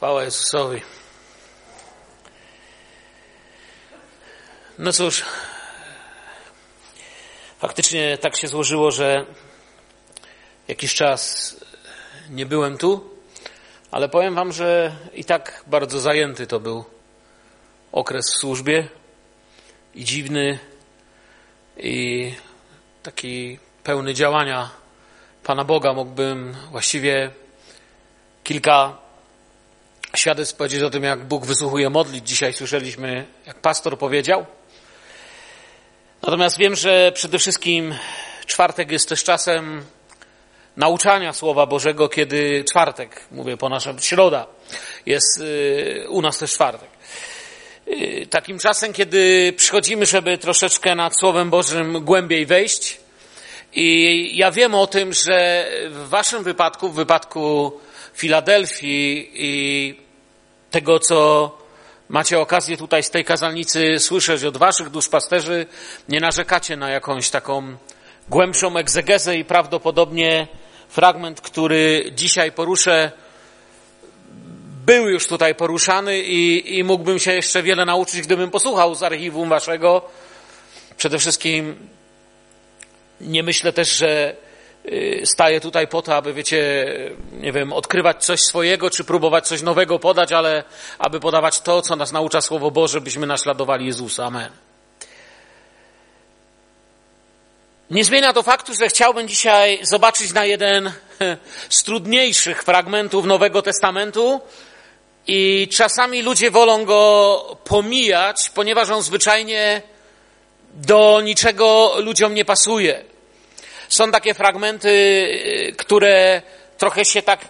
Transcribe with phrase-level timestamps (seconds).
[0.00, 0.82] Chwała Jezusowi.
[4.78, 5.24] No cóż,
[7.58, 9.26] faktycznie tak się złożyło, że
[10.68, 11.56] jakiś czas
[12.30, 13.10] nie byłem tu,
[13.90, 16.84] ale powiem Wam, że i tak bardzo zajęty to był
[17.92, 18.88] okres w służbie
[19.94, 20.58] i dziwny,
[21.76, 22.34] i
[23.02, 24.70] taki pełny działania
[25.44, 25.92] Pana Boga.
[25.92, 27.30] Mógłbym właściwie
[28.44, 29.09] kilka
[30.16, 32.28] świadectw powiedzieć o tym, jak Bóg wysłuchuje modlić.
[32.28, 34.46] Dzisiaj słyszeliśmy, jak pastor powiedział.
[36.22, 37.94] Natomiast wiem, że przede wszystkim
[38.46, 39.84] czwartek jest też czasem
[40.76, 44.46] nauczania Słowa Bożego, kiedy czwartek, mówię po naszym, środa
[45.06, 46.88] jest y, u nas też czwartek.
[47.88, 53.00] Y, takim czasem, kiedy przychodzimy, żeby troszeczkę nad Słowem Bożym głębiej wejść.
[53.72, 57.72] I ja wiem o tym, że w waszym wypadku, w wypadku
[58.20, 59.94] Filadelfii i
[60.70, 61.50] tego, co
[62.08, 65.66] macie okazję tutaj z tej kazalnicy słyszeć od waszych duszpasterzy,
[66.08, 67.76] nie narzekacie na jakąś taką
[68.28, 70.46] głębszą egzegezę i prawdopodobnie
[70.88, 73.12] fragment, który dzisiaj poruszę,
[74.86, 79.48] był już tutaj poruszany i, i mógłbym się jeszcze wiele nauczyć, gdybym posłuchał z archiwum
[79.48, 80.02] waszego.
[80.96, 81.88] Przede wszystkim
[83.20, 84.36] nie myślę też, że
[85.24, 86.86] staję tutaj po to, aby, wiecie,
[87.32, 90.64] nie wiem, odkrywać coś swojego, czy próbować coś nowego podać, ale
[90.98, 94.24] aby podawać to, co nas naucza Słowo Boże, byśmy naśladowali Jezusa.
[94.24, 94.50] Amen.
[97.90, 100.92] Nie zmienia to faktu, że chciałbym dzisiaj zobaczyć na jeden
[101.68, 104.40] z trudniejszych fragmentów Nowego Testamentu
[105.26, 109.82] i czasami ludzie wolą go pomijać, ponieważ on zwyczajnie
[110.74, 113.09] do niczego ludziom nie pasuje.
[113.90, 114.92] Są takie fragmenty,
[115.78, 116.42] które
[116.78, 117.40] trochę się tak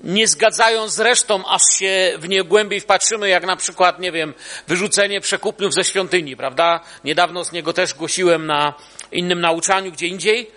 [0.00, 4.34] nie zgadzają z resztą, aż się w nie głębiej wpatrzymy, jak na przykład, nie wiem,
[4.66, 6.80] wyrzucenie przekupniów ze świątyni, prawda?
[7.04, 8.74] Niedawno z niego też głosiłem na
[9.12, 10.50] innym nauczaniu, gdzie indziej.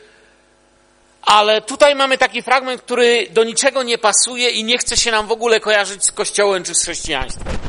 [1.21, 5.27] Ale tutaj mamy taki fragment, który do niczego nie pasuje i nie chce się nam
[5.27, 7.66] w ogóle kojarzyć z Kościołem czy z chrześcijaństwem.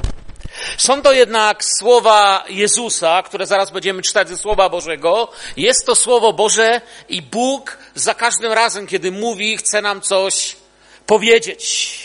[0.79, 5.29] Są to jednak słowa Jezusa, które zaraz będziemy czytać ze Słowa Bożego.
[5.57, 10.57] Jest to Słowo Boże i Bóg za każdym razem, kiedy mówi, chce nam coś
[11.07, 11.99] powiedzieć.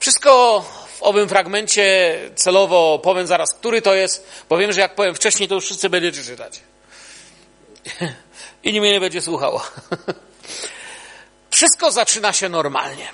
[0.00, 0.64] Wszystko
[0.98, 5.48] w owym fragmencie celowo powiem zaraz, który to jest, bo wiem, że jak powiem wcześniej,
[5.48, 6.60] to już wszyscy będziecie czytać.
[8.64, 9.62] I nikt mnie nie będzie słuchało.
[11.50, 13.08] Wszystko zaczyna się normalnie.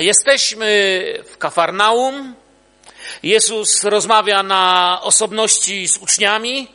[0.00, 2.34] Jesteśmy w Kafarnaum.
[3.22, 6.68] Jezus rozmawia na osobności z uczniami.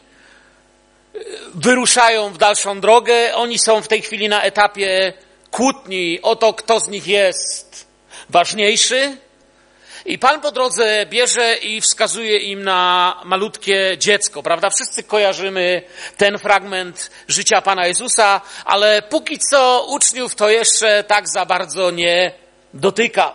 [1.55, 3.35] Wyruszają w dalszą drogę.
[3.35, 5.13] Oni są w tej chwili na etapie
[5.51, 7.87] kłótni o to, kto z nich jest
[8.29, 9.17] ważniejszy.
[10.05, 14.69] I Pan po drodze bierze i wskazuje im na malutkie dziecko, prawda?
[14.69, 15.81] Wszyscy kojarzymy
[16.17, 22.44] ten fragment życia Pana Jezusa, ale póki co uczniów to jeszcze tak za bardzo nie
[22.75, 23.33] dotyka.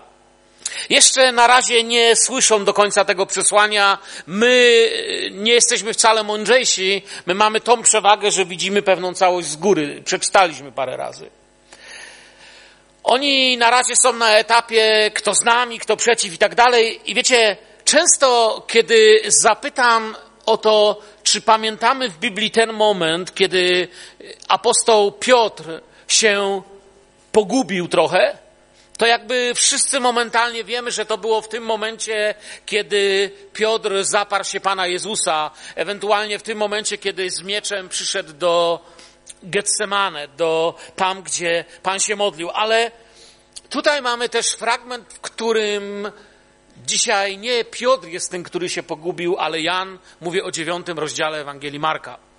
[0.90, 3.98] Jeszcze na razie nie słyszą do końca tego przesłania.
[4.26, 4.88] My
[5.30, 7.02] nie jesteśmy wcale mądrzejsi.
[7.26, 10.02] My mamy tą przewagę, że widzimy pewną całość z góry.
[10.04, 11.30] Przeczytaliśmy parę razy.
[13.04, 17.00] Oni na razie są na etapie kto z nami, kto przeciw i tak dalej.
[17.10, 23.88] I wiecie, często kiedy zapytam o to, czy pamiętamy w Biblii ten moment, kiedy
[24.48, 26.62] apostoł Piotr się
[27.32, 28.38] pogubił trochę,
[29.00, 32.34] to jakby wszyscy momentalnie wiemy, że to było w tym momencie,
[32.66, 38.84] kiedy Piotr zaparł się Pana Jezusa, ewentualnie w tym momencie, kiedy z mieczem przyszedł do
[39.42, 42.50] Getsemane, do tam, gdzie Pan się modlił.
[42.50, 42.90] Ale
[43.70, 46.12] tutaj mamy też fragment, w którym
[46.86, 51.80] dzisiaj nie Piotr jest tym, który się pogubił, ale Jan, mówię o dziewiątym rozdziale Ewangelii
[51.80, 52.29] Marka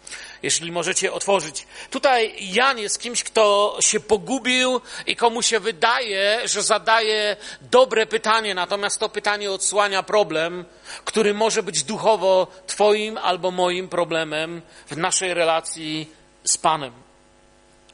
[0.44, 1.68] jeśli możecie otworzyć.
[1.90, 8.56] Tutaj Jan jest kimś, kto się pogubił i komu się wydaje, że zadaje dobre pytanie,
[8.56, 10.66] natomiast to pytanie odsłania problem,
[11.06, 16.08] który może być duchowo Twoim albo moim problemem w naszej relacji
[16.44, 16.94] z Panem.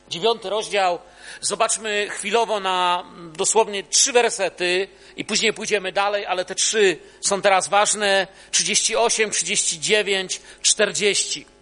[0.09, 0.99] Dziewiąty rozdział.
[1.41, 7.67] Zobaczmy chwilowo na dosłownie trzy wersety i później pójdziemy dalej, ale te trzy są teraz
[7.67, 8.27] ważne.
[8.51, 11.56] 38, 39, 40.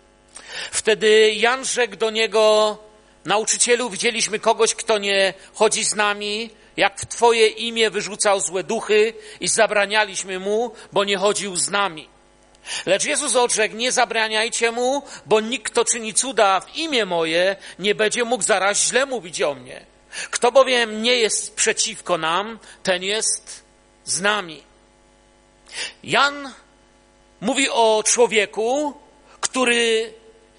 [0.72, 2.78] Wtedy Jan rzekł do niego,
[3.26, 9.14] nauczycielu, widzieliśmy kogoś, kto nie chodzi z nami, jak w Twoje imię wyrzucał złe duchy
[9.40, 12.10] i zabranialiśmy mu, bo nie chodził z nami.
[12.86, 17.96] Lecz Jezus odrzekł, nie zabraniajcie mu, bo nikt, kto czyni cuda w imię moje, nie
[17.96, 19.86] będzie mógł zaraz źle mówić o mnie.
[20.32, 23.64] Kto bowiem nie jest przeciwko nam, ten jest
[24.06, 24.64] z nami.
[26.04, 26.54] Jan
[27.42, 28.94] mówi o człowieku,
[29.42, 30.14] który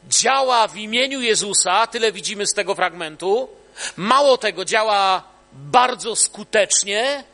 [0.09, 3.49] działa w imieniu Jezusa, tyle widzimy z tego fragmentu.
[3.97, 5.23] Mało tego, działa
[5.53, 7.25] bardzo skutecznie,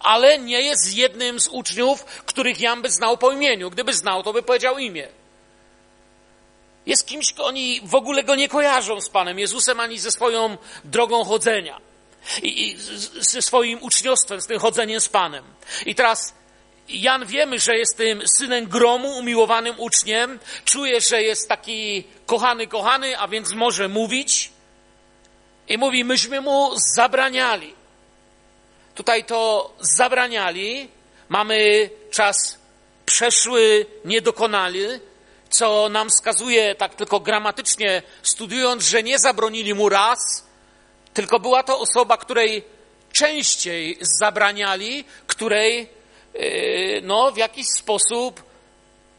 [0.00, 3.70] ale nie jest jednym z uczniów, których Jan by znał po imieniu.
[3.70, 5.08] Gdyby znał, to by powiedział imię.
[6.86, 11.24] Jest kimś, oni w ogóle go nie kojarzą z Panem Jezusem ani ze swoją drogą
[11.24, 11.80] chodzenia.
[12.42, 12.76] I, i
[13.20, 15.44] ze swoim uczniostwem, z tym chodzeniem z Panem.
[15.86, 16.34] I teraz
[16.88, 20.38] Jan wiemy, że jest tym synem gromu, umiłowanym uczniem.
[20.64, 24.50] Czuje, że jest taki kochany, kochany, a więc może mówić.
[25.68, 27.74] I mówi, myśmy mu zabraniali.
[28.94, 30.88] Tutaj to zabraniali.
[31.28, 32.58] Mamy czas
[33.06, 35.00] przeszły, niedokonany,
[35.50, 40.46] co nam wskazuje, tak tylko gramatycznie studiując, że nie zabronili mu raz,
[41.14, 42.64] tylko była to osoba, której
[43.12, 45.88] częściej zabraniali, której
[47.02, 48.42] no, w jakiś sposób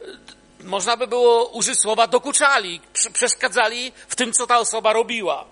[0.01, 0.18] yy,
[0.63, 2.81] można by było użyć słowa dokuczali,
[3.13, 5.45] przeszkadzali w tym, co ta osoba robiła.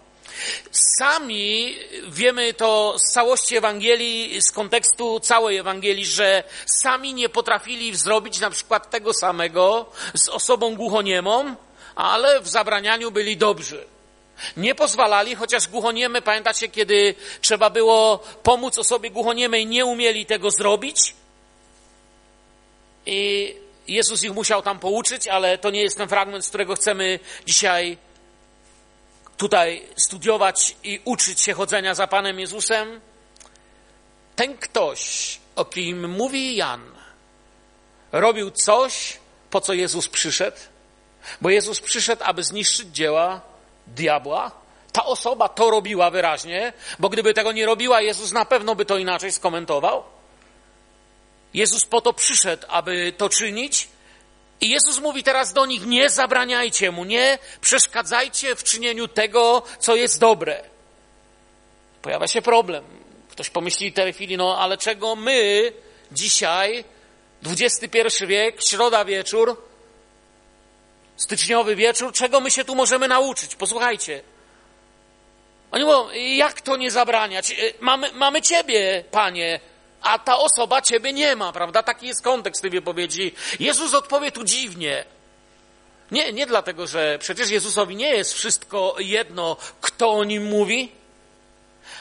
[0.72, 1.76] Sami
[2.08, 8.50] wiemy to z całości Ewangelii, z kontekstu całej Ewangelii, że sami nie potrafili zrobić na
[8.50, 11.56] przykład tego samego z osobą głuchoniemą,
[11.96, 13.86] ale w zabranianiu byli dobrzy.
[14.58, 21.14] Nie pozwalali, chociaż głuchoniemy, pamiętacie, kiedy trzeba było pomóc osobie głuchoniemej, nie umieli tego zrobić.
[23.06, 23.56] I
[23.88, 27.98] Jezus ich musiał tam pouczyć, ale to nie jest ten fragment, z którego chcemy dzisiaj
[29.38, 33.02] tutaj studiować i uczyć się chodzenia za Panem Jezusem.
[34.36, 36.82] Ten ktoś, o kim mówi Jan,
[38.12, 39.20] robił coś,
[39.50, 40.58] po co Jezus przyszedł,
[41.42, 43.42] bo Jezus przyszedł, aby zniszczyć dzieła
[43.88, 44.52] diabła.
[44.92, 48.98] Ta osoba to robiła wyraźnie, bo gdyby tego nie robiła, Jezus na pewno by to
[48.98, 50.04] inaczej skomentował.
[51.54, 53.88] Jezus po to przyszedł, aby to czynić.
[54.62, 59.96] I Jezus mówi teraz do nich: nie zabraniajcie mu, nie przeszkadzajcie w czynieniu tego, co
[59.96, 60.64] jest dobre.
[62.02, 62.84] Pojawia się problem.
[63.30, 65.72] Ktoś pomyśli w tej chwili, no ale czego my
[66.12, 66.84] dzisiaj,
[67.46, 69.62] XXI wiek, środa wieczór,
[71.18, 73.56] styczniowy wieczór, czego my się tu możemy nauczyć?
[73.56, 74.22] Posłuchajcie.
[75.72, 77.56] Oni mówią, jak to nie zabraniać?
[77.80, 79.60] Mamy, mamy Ciebie, Panie,
[80.02, 81.84] a ta osoba Ciebie nie ma, prawda?
[81.84, 83.32] Taki jest kontekst tej wypowiedzi.
[83.60, 85.06] Jezus odpowie tu dziwnie.
[86.12, 90.92] Nie, nie dlatego, że przecież Jezusowi nie jest wszystko jedno, kto o nim mówi,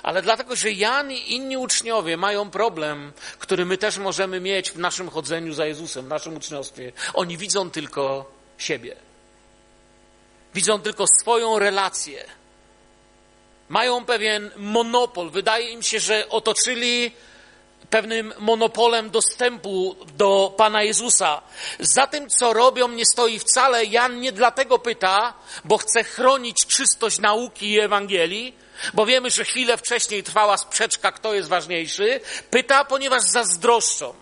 [0.02, 4.78] ale dlatego, że Jan i inni uczniowie mają problem, który my też możemy mieć w
[4.78, 6.92] naszym chodzeniu za Jezusem, w naszym uczniostwie.
[7.14, 8.96] Oni widzą tylko siebie.
[10.54, 12.24] Widzą tylko swoją relację.
[13.68, 15.30] Mają pewien monopol.
[15.30, 17.12] Wydaje im się, że otoczyli
[17.90, 21.42] pewnym monopolem dostępu do Pana Jezusa.
[21.80, 23.84] Za tym, co robią, nie stoi wcale.
[23.84, 25.34] Jan nie dlatego pyta,
[25.64, 28.54] bo chce chronić czystość nauki i Ewangelii,
[28.94, 32.20] bo wiemy, że chwilę wcześniej trwała sprzeczka, kto jest ważniejszy.
[32.50, 34.14] Pyta, ponieważ zazdroszczą.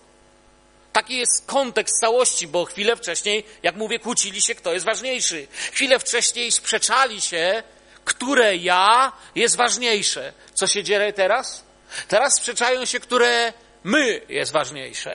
[0.93, 5.47] Taki jest kontekst całości, bo chwilę wcześniej, jak mówię, kłócili się, kto jest ważniejszy.
[5.73, 7.63] Chwilę wcześniej sprzeczali się,
[8.05, 10.33] które ja jest ważniejsze.
[10.55, 11.68] Co się dzieje teraz?
[12.09, 13.53] Teraz sprzeczają się, które
[13.85, 15.15] my jest ważniejsze.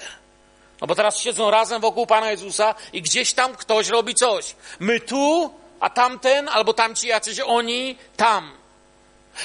[0.82, 4.56] No bo teraz siedzą razem wokół Pana Jezusa i gdzieś tam ktoś robi coś.
[4.80, 8.58] My tu, a tamten, albo tamci jacyś oni, tam.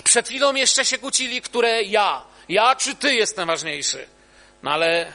[0.04, 2.22] Przed chwilą jeszcze się kłócili, które ja.
[2.48, 4.06] Ja czy ty jestem ważniejszy?
[4.62, 5.12] No ale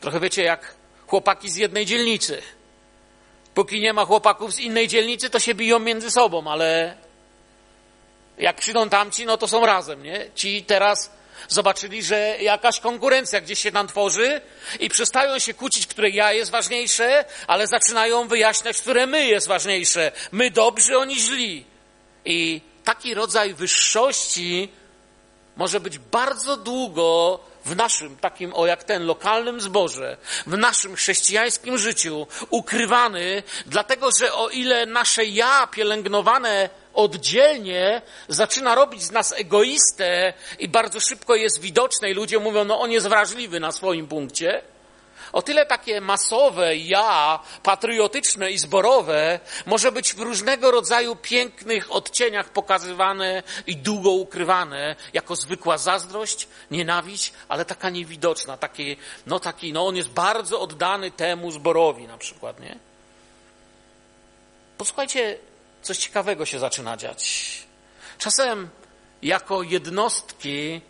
[0.00, 0.74] trochę wiecie, jak
[1.06, 2.42] chłopaki z jednej dzielnicy.
[3.54, 6.96] Póki nie ma chłopaków z innej dzielnicy, to się biją między sobą, ale
[8.40, 10.26] jak przyjdą tamci, no to są razem, nie?
[10.34, 11.10] Ci teraz
[11.48, 14.40] zobaczyli, że jakaś konkurencja gdzieś się tam tworzy
[14.80, 20.12] i przestają się kłócić, które ja jest ważniejsze, ale zaczynają wyjaśniać, które my jest ważniejsze.
[20.32, 21.64] My dobrzy, oni źli.
[22.24, 24.68] I taki rodzaj wyższości
[25.56, 30.16] może być bardzo długo w naszym, takim o jak ten, lokalnym zborze,
[30.46, 39.02] w naszym chrześcijańskim życiu ukrywany, dlatego że o ile nasze ja pielęgnowane oddzielnie zaczyna robić
[39.02, 43.60] z nas egoistę i bardzo szybko jest widoczne i ludzie mówią, no on jest wrażliwy
[43.60, 44.62] na swoim punkcie,
[45.32, 52.48] o tyle takie masowe ja, patriotyczne i zborowe, może być w różnego rodzaju pięknych odcieniach
[52.48, 59.86] pokazywane i długo ukrywane, jako zwykła zazdrość, nienawiść, ale taka niewidoczna, taki, no taki, no
[59.86, 62.78] on jest bardzo oddany temu zborowi na przykład, nie?
[64.78, 65.38] Posłuchajcie,
[65.82, 67.52] coś ciekawego się zaczyna dziać.
[68.18, 68.68] Czasem
[69.22, 70.80] jako jednostki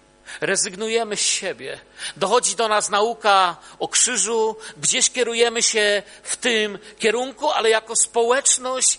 [0.41, 1.79] rezygnujemy z siebie.
[2.17, 8.99] Dochodzi do nas nauka o krzyżu, gdzieś kierujemy się w tym kierunku, ale jako społeczność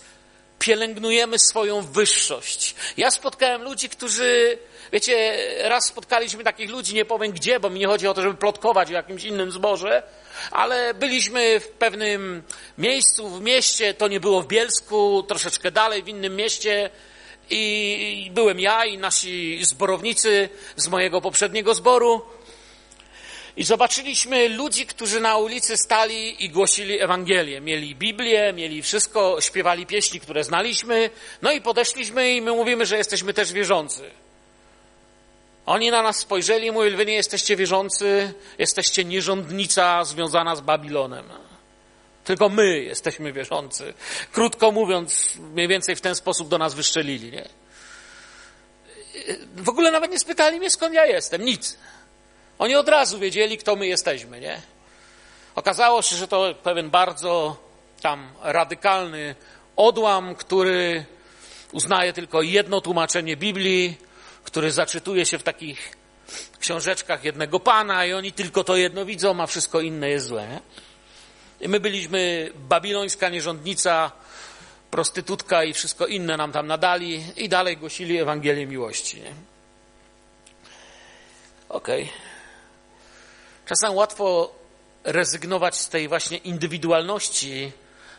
[0.58, 2.74] pielęgnujemy swoją wyższość.
[2.96, 4.58] Ja spotkałem ludzi, którzy,
[4.92, 8.34] wiecie, raz spotkaliśmy takich ludzi, nie powiem gdzie, bo mi nie chodzi o to, żeby
[8.34, 10.02] plotkować o jakimś innym zborze,
[10.50, 12.42] ale byliśmy w pewnym
[12.78, 16.90] miejscu, w mieście, to nie było w Bielsku, troszeczkę dalej, w innym mieście,
[17.50, 22.22] i byłem ja i nasi zborownicy z mojego poprzedniego zboru.
[23.56, 27.60] I zobaczyliśmy ludzi, którzy na ulicy stali i głosili Ewangelię.
[27.60, 31.10] Mieli Biblię, mieli wszystko, śpiewali pieśni, które znaliśmy.
[31.42, 34.10] No i podeszliśmy i my mówimy, że jesteśmy też wierzący.
[35.66, 41.24] Oni na nas spojrzeli i mówili, wy nie jesteście wierzący, jesteście nierządnica związana z Babilonem.
[42.24, 43.94] Tylko my jesteśmy wierzący.
[44.32, 47.48] Krótko mówiąc, mniej więcej w ten sposób do nas wyszczelili, nie?
[49.56, 51.44] W ogóle nawet nie spytali mnie, skąd ja jestem.
[51.44, 51.78] Nic.
[52.58, 54.60] Oni od razu wiedzieli, kto my jesteśmy, nie?
[55.54, 57.56] Okazało się, że to pewien bardzo
[58.00, 59.34] tam radykalny
[59.76, 61.04] odłam, który
[61.72, 63.96] uznaje tylko jedno tłumaczenie Biblii,
[64.52, 65.96] który zaczytuje się w takich
[66.58, 70.60] książeczkach jednego pana i oni tylko to jedno widzą, a wszystko inne jest złe.
[71.60, 74.12] I my byliśmy babilońska nierządnica,
[74.90, 79.22] prostytutka i wszystko inne nam tam nadali i dalej głosili Ewangelię miłości.
[81.68, 82.02] Okej.
[82.02, 82.14] Okay.
[83.66, 84.54] Czasem łatwo
[85.04, 87.72] rezygnować z tej właśnie indywidualności,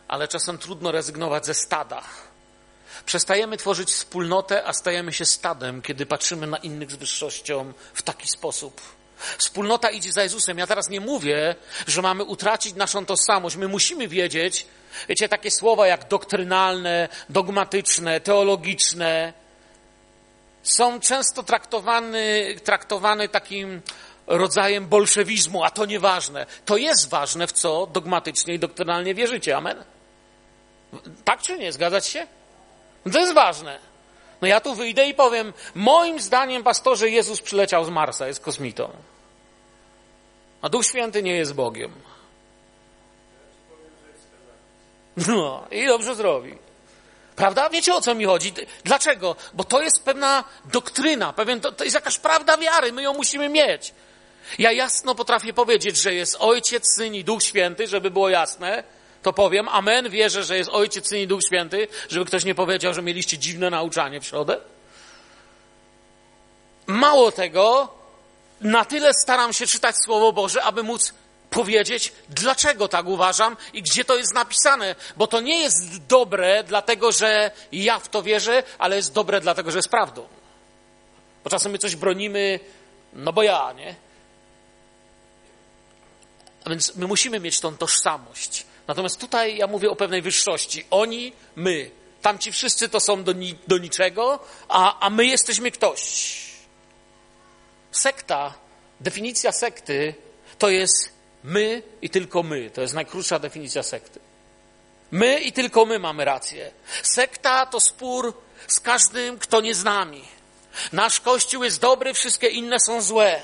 [0.07, 2.01] ale czasem trudno rezygnować ze stada.
[3.05, 8.27] Przestajemy tworzyć wspólnotę, a stajemy się stadem, kiedy patrzymy na innych z wyższością w taki
[8.27, 8.81] sposób.
[9.37, 10.57] Wspólnota idzie za Jezusem.
[10.57, 11.55] Ja teraz nie mówię,
[11.87, 13.55] że mamy utracić naszą tożsamość.
[13.55, 14.65] My musimy wiedzieć,
[15.09, 19.33] wiecie, takie słowa jak doktrynalne, dogmatyczne, teologiczne
[20.63, 21.43] są często
[22.63, 23.81] traktowane, takim
[24.27, 26.45] rodzajem bolszewizmu, a to nieważne.
[26.65, 29.57] To jest ważne, w co dogmatycznie i doktrynalnie wierzycie.
[29.57, 29.83] Amen?
[31.23, 31.71] Tak czy nie?
[31.71, 32.27] Zgadzać się?
[33.11, 33.79] To jest ważne.
[34.41, 38.89] No ja tu wyjdę i powiem, moim zdaniem, pastorze, Jezus przyleciał z Marsa, jest kosmitą.
[40.61, 41.91] A Duch Święty nie jest Bogiem.
[45.27, 46.57] No, i dobrze zrobi.
[47.35, 47.69] Prawda?
[47.69, 48.53] Wiecie o co mi chodzi?
[48.83, 49.35] Dlaczego?
[49.53, 53.49] Bo to jest pewna doktryna, pewien, to, to jest jakaś prawda wiary, my ją musimy
[53.49, 53.93] mieć.
[54.59, 58.83] Ja jasno potrafię powiedzieć, że jest Ojciec, Syn i Duch Święty, żeby było jasne,
[59.23, 62.93] to powiem amen, wierzę, że jest Ojciec, Syn i Duch Święty, żeby ktoś nie powiedział,
[62.93, 64.57] że mieliście dziwne nauczanie w środę.
[66.87, 67.93] Mało tego,
[68.61, 71.13] na tyle staram się czytać Słowo Boże, aby móc
[71.49, 77.11] powiedzieć, dlaczego tak uważam i gdzie to jest napisane, bo to nie jest dobre, dlatego
[77.11, 80.27] że ja w to wierzę, ale jest dobre, dlatego że jest prawdą.
[81.43, 82.59] Bo czasem my coś bronimy,
[83.13, 83.95] no bo ja, nie?
[86.65, 88.65] A więc my musimy mieć tą tożsamość.
[88.87, 90.85] Natomiast tutaj ja mówię o pewnej wyższości.
[90.91, 91.91] Oni, my.
[92.21, 96.43] Tamci wszyscy to są do, ni do niczego, a, a my jesteśmy ktoś.
[97.91, 98.53] Sekta,
[98.99, 100.13] definicja sekty
[100.57, 101.13] to jest
[101.43, 102.71] my i tylko my.
[102.71, 104.19] To jest najkrótsza definicja sekty.
[105.11, 106.71] My i tylko my mamy rację.
[107.03, 108.33] Sekta to spór
[108.67, 110.23] z każdym, kto nie z nami.
[110.91, 113.41] Nasz kościół jest dobry, wszystkie inne są złe.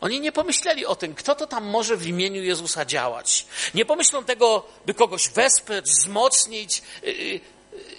[0.00, 3.46] Oni nie pomyśleli o tym, kto to tam może w imieniu Jezusa działać.
[3.74, 6.82] Nie pomyślą tego, by kogoś wesprzeć, wzmocnić.
[7.04, 7.40] Y, y,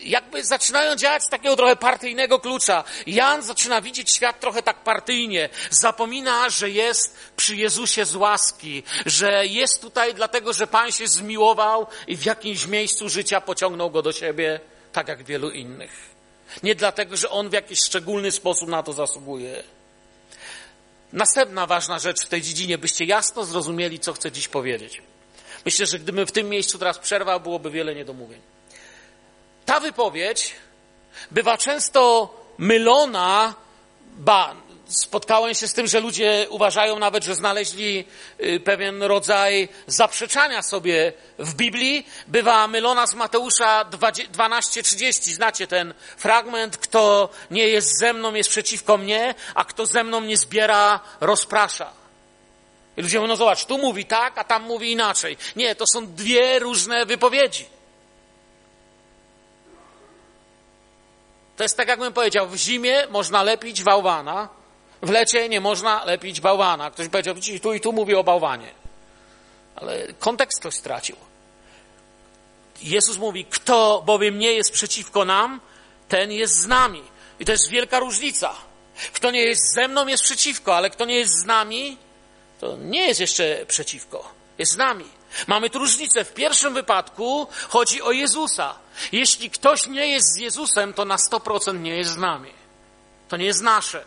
[0.03, 2.83] jakby zaczynają działać z takiego trochę partyjnego klucza.
[3.07, 5.49] Jan zaczyna widzieć świat trochę tak partyjnie.
[5.69, 11.87] Zapomina, że jest przy Jezusie z łaski, że jest tutaj dlatego, że Pan się zmiłował
[12.07, 14.59] i w jakimś miejscu życia pociągnął go do siebie,
[14.91, 16.09] tak jak wielu innych.
[16.63, 19.63] Nie dlatego, że on w jakiś szczególny sposób na to zasługuje.
[21.13, 25.01] Następna ważna rzecz w tej dziedzinie, byście jasno zrozumieli, co chcę dziś powiedzieć.
[25.65, 28.41] Myślę, że gdybym w tym miejscu teraz przerwał, byłoby wiele niedomówień.
[29.65, 30.55] Ta wypowiedź
[31.31, 33.53] bywa często mylona,
[34.17, 34.55] ba,
[34.89, 38.05] spotkałem się z tym, że ludzie uważają nawet, że znaleźli
[38.39, 42.07] y, pewien rodzaj zaprzeczania sobie w Biblii.
[42.27, 43.85] Bywa mylona z Mateusza
[44.31, 45.33] 12:30.
[45.33, 50.21] Znacie ten fragment, kto nie jest ze mną, jest przeciwko mnie, a kto ze mną
[50.21, 51.91] nie zbiera, rozprasza.
[52.97, 55.37] I ludzie mówią, no zobacz, tu mówi tak, a tam mówi inaczej.
[55.55, 57.65] Nie, to są dwie różne wypowiedzi.
[61.57, 64.58] To jest tak, jakbym powiedział, w zimie można lepić bałwana,
[65.01, 66.91] w lecie nie można lepić bałwana.
[66.91, 68.71] Ktoś powiedział, tu i tu mówi o bałwanie.
[69.75, 71.15] Ale kontekst ktoś stracił.
[72.81, 75.61] Jezus mówi, kto bowiem nie jest przeciwko nam,
[76.07, 77.03] ten jest z nami.
[77.39, 78.55] I to jest wielka różnica.
[79.13, 81.97] Kto nie jest ze mną, jest przeciwko, ale kto nie jest z nami,
[82.59, 85.05] to nie jest jeszcze przeciwko, jest z nami.
[85.47, 86.25] Mamy tu różnicę.
[86.25, 88.75] W pierwszym wypadku chodzi o Jezusa.
[89.11, 92.51] Jeśli ktoś nie jest z Jezusem, to na 100% nie jest z nami.
[93.29, 94.05] To nie jest nasze.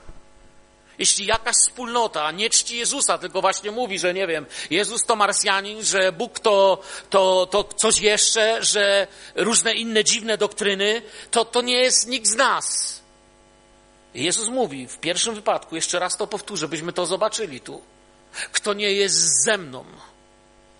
[0.99, 5.84] Jeśli jakaś wspólnota nie czci Jezusa, tylko właśnie mówi, że nie wiem, Jezus to Marsjanin,
[5.84, 11.78] że Bóg to, to, to coś jeszcze, że różne inne dziwne doktryny, to, to nie
[11.82, 13.00] jest nikt z nas.
[14.14, 17.82] Jezus mówi w pierwszym wypadku, jeszcze raz to powtórzę, byśmy to zobaczyli tu.
[18.52, 19.84] Kto nie jest ze mną,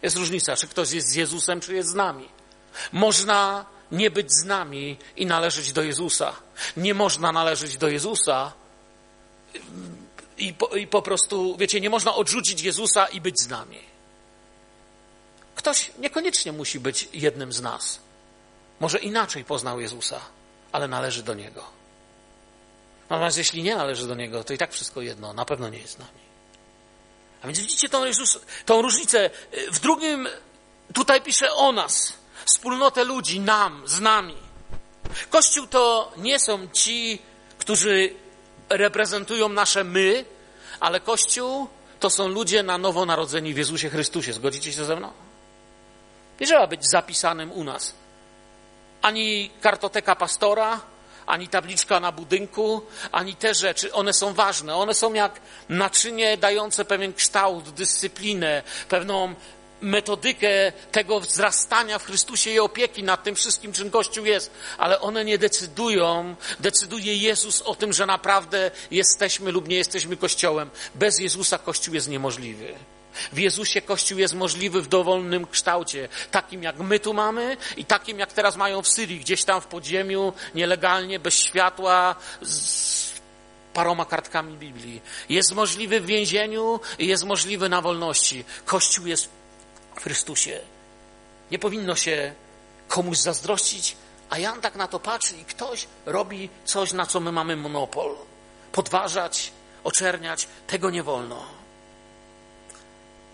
[0.03, 2.29] jest różnica, czy ktoś jest z Jezusem, czy jest z nami.
[2.93, 6.33] Można nie być z nami i należeć do Jezusa.
[6.77, 8.53] Nie można należeć do Jezusa
[10.39, 13.79] i po, i po prostu, wiecie, nie można odrzucić Jezusa i być z nami.
[15.55, 18.01] Ktoś niekoniecznie musi być jednym z nas.
[18.81, 20.21] Może inaczej poznał Jezusa,
[20.73, 21.65] ale należy do Niego.
[23.11, 25.93] Natomiast jeśli nie należy do Niego, to i tak wszystko jedno, na pewno nie jest
[25.93, 26.23] z nami.
[27.43, 29.31] A więc widzicie tą, Jezus, tą różnicę.
[29.73, 30.29] W drugim
[30.95, 32.13] tutaj pisze o nas,
[32.45, 34.37] wspólnotę ludzi, nam, z nami.
[35.31, 37.23] Kościół to nie są ci,
[37.59, 38.15] którzy
[38.77, 40.25] reprezentują nasze my,
[40.81, 41.69] ale Kościół
[42.01, 44.33] to są ludzie na nowo narodzeni w Jezusie Chrystusie.
[44.33, 45.13] Zgodzicie się ze mną?
[46.41, 47.95] Nie trzeba być zapisanym u nas.
[49.03, 50.81] Ani kartoteka pastora,
[51.27, 53.93] ani tabliczka na budynku, ani te rzeczy.
[53.93, 54.77] One są ważne.
[54.77, 59.35] One są jak naczynie dające pewien kształt, dyscyplinę, pewną
[59.83, 65.25] metodykę tego wzrastania w Chrystusie i opieki nad tym wszystkim, czym Kościół jest, ale one
[65.25, 70.71] nie decydują, decyduje Jezus o tym, że naprawdę jesteśmy lub nie jesteśmy Kościołem.
[70.95, 72.75] Bez Jezusa Kościół jest niemożliwy.
[73.33, 78.19] W Jezusie Kościół jest możliwy w dowolnym kształcie, takim jak my tu mamy i takim
[78.19, 83.13] jak teraz mają w Syrii, gdzieś tam w podziemiu, nielegalnie, bez światła, z
[83.75, 85.01] paroma kartkami Biblii.
[85.29, 88.45] Jest możliwy w więzieniu i jest możliwy na wolności.
[88.65, 89.42] Kościół jest
[89.95, 90.61] w Chrystusie.
[91.51, 92.35] Nie powinno się
[92.89, 93.97] komuś zazdrościć,
[94.31, 98.17] a Jan tak na to patrzy i ktoś robi coś, na co my mamy monopol.
[98.73, 99.53] Podważać,
[99.85, 101.45] oczerniać, tego nie wolno.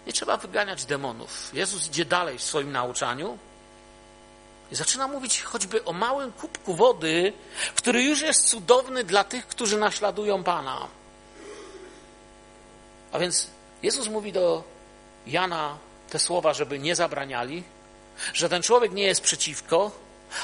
[0.06, 1.50] Nie trzeba wyganiać demonów.
[1.54, 3.38] Jezus idzie dalej w swoim nauczaniu
[4.72, 7.32] i zaczyna mówić choćby o małym kubku wody,
[7.74, 10.86] który już jest cudowny dla tych, którzy naśladują Pana.
[13.12, 13.46] A więc
[13.82, 14.64] Jezus mówi do
[15.26, 15.78] Jana
[16.10, 17.62] te słowa, żeby nie zabraniali,
[18.34, 19.90] że ten człowiek nie jest przeciwko,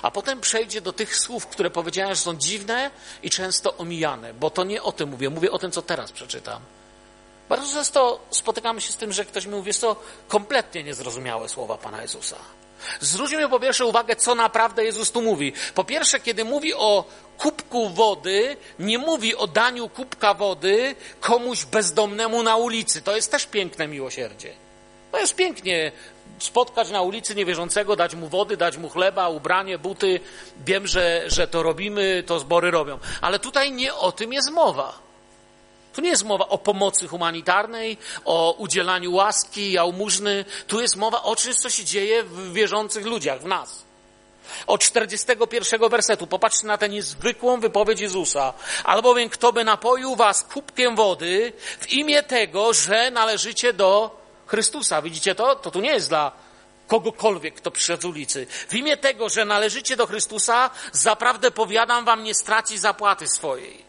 [0.03, 2.91] a potem przejdzie do tych słów, które powiedziałem, że są dziwne
[3.23, 6.61] i często omijane, bo to nie o tym mówię, mówię o tym, co teraz przeczytam.
[7.49, 9.97] Bardzo często spotykamy się z tym, że ktoś mi mówi, to
[10.29, 12.37] kompletnie niezrozumiałe słowa Pana Jezusa.
[13.01, 15.53] Zwróćmy po pierwsze uwagę, co naprawdę Jezus tu mówi.
[15.75, 17.05] Po pierwsze, kiedy mówi o
[17.39, 23.03] kubku wody, nie mówi o daniu kubka wody komuś bezdomnemu na ulicy.
[23.03, 24.64] To jest też piękne miłosierdzie.
[25.15, 25.93] To jest pięknie
[26.39, 30.21] spotkać na ulicy niewierzącego, dać mu wody, dać mu chleba, ubranie, buty.
[30.67, 32.99] Wiem, że, że to robimy, to zbory robią.
[33.21, 34.99] Ale tutaj nie o tym jest mowa.
[35.93, 40.45] Tu nie jest mowa o pomocy humanitarnej, o udzielaniu łaski, jałmużny.
[40.67, 43.85] Tu jest mowa o czymś, co się dzieje w wierzących ludziach, w nas.
[44.67, 48.53] Od 41 wersetu popatrzcie na tę niezwykłą wypowiedź Jezusa.
[48.85, 54.24] Albowiem kto by napoił was kubkiem wody w imię tego, że należycie do
[54.55, 55.03] Chrystusa.
[55.03, 55.57] Widzicie to?
[55.57, 56.33] To tu nie jest dla
[56.87, 58.47] kogokolwiek, kto przyszedł z ulicy.
[58.69, 63.85] W imię tego, że należycie do Chrystusa, zaprawdę powiadam wam, nie straci zapłaty swojej.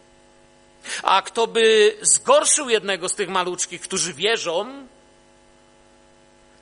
[1.04, 4.88] A kto by zgorszył jednego z tych maluczkich, którzy wierzą,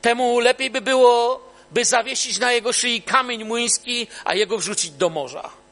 [0.01, 5.09] temu lepiej by było, by zawiesić na jego szyi kamień młyński, a jego wrzucić do
[5.09, 5.62] morza.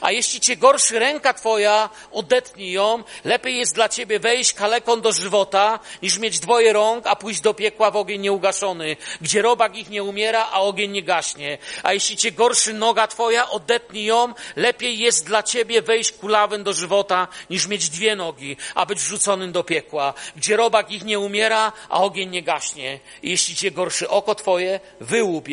[0.00, 3.02] A jeśli cię gorszy ręka twoja, odetnij ją.
[3.24, 7.54] Lepiej jest dla ciebie wejść kaleką do żywota, niż mieć dwoje rąk, a pójść do
[7.54, 11.58] piekła w ogień nieugaszony, gdzie robak ich nie umiera, a ogień nie gaśnie.
[11.82, 14.34] A jeśli cię gorszy noga twoja, odetnij ją.
[14.56, 19.52] Lepiej jest dla ciebie wejść kulawem do żywota, niż mieć dwie nogi, a być wrzuconym
[19.52, 23.00] do piekła, gdzie robak ich nie umiera, a ogień nie gaśnie.
[23.22, 25.44] I jeśli cię gorszy oko twoje, wyłup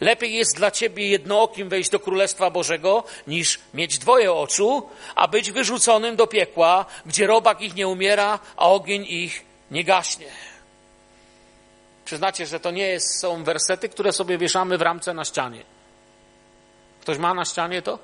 [0.00, 5.52] Lepiej jest dla ciebie jednookim wejść do Królestwa Bożego, niż mieć dwoje oczu, a być
[5.52, 10.26] wyrzuconym do piekła, gdzie robak ich nie umiera, a ogień ich nie gaśnie.
[12.04, 15.62] Przyznacie, że to nie jest, są wersety, które sobie wieszamy w ramce na ścianie.
[17.00, 17.98] Ktoś ma na ścianie to?